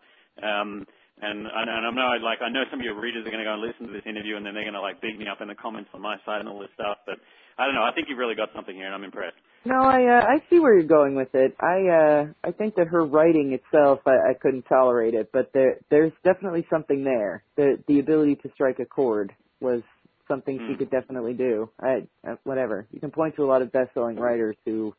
[0.41, 0.85] Um,
[1.19, 3.59] and, and I know, like, I know some of your readers are going to go
[3.59, 5.51] and listen to this interview, and then they're going to like beat me up in
[5.51, 7.03] the comments on my side and all this stuff.
[7.05, 7.19] But
[7.59, 7.83] I don't know.
[7.83, 9.35] I think you've really got something here, and I'm impressed.
[9.65, 11.55] No, I uh, I see where you're going with it.
[11.59, 15.79] I uh, I think that her writing itself, I, I couldn't tolerate it, but there
[15.89, 17.43] there's definitely something there.
[17.57, 19.81] The the ability to strike a chord was
[20.27, 20.67] something mm.
[20.67, 20.79] she hmm.
[20.79, 21.69] could definitely do.
[21.81, 22.87] I, uh, whatever.
[22.91, 24.93] You can point to a lot of best-selling writers who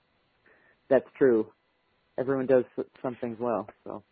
[0.91, 1.47] that's true.
[2.19, 2.65] Everyone does
[3.01, 3.69] some things well.
[3.85, 4.03] So.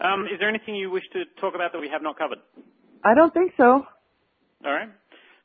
[0.00, 2.38] Um, is there anything you wish to talk about that we have not covered?
[3.04, 3.86] I don't think so.
[4.64, 4.88] All right.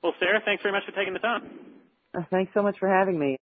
[0.03, 1.43] Well, Sarah, thanks very much for taking the time.
[2.13, 3.37] Uh, thanks so much for having me.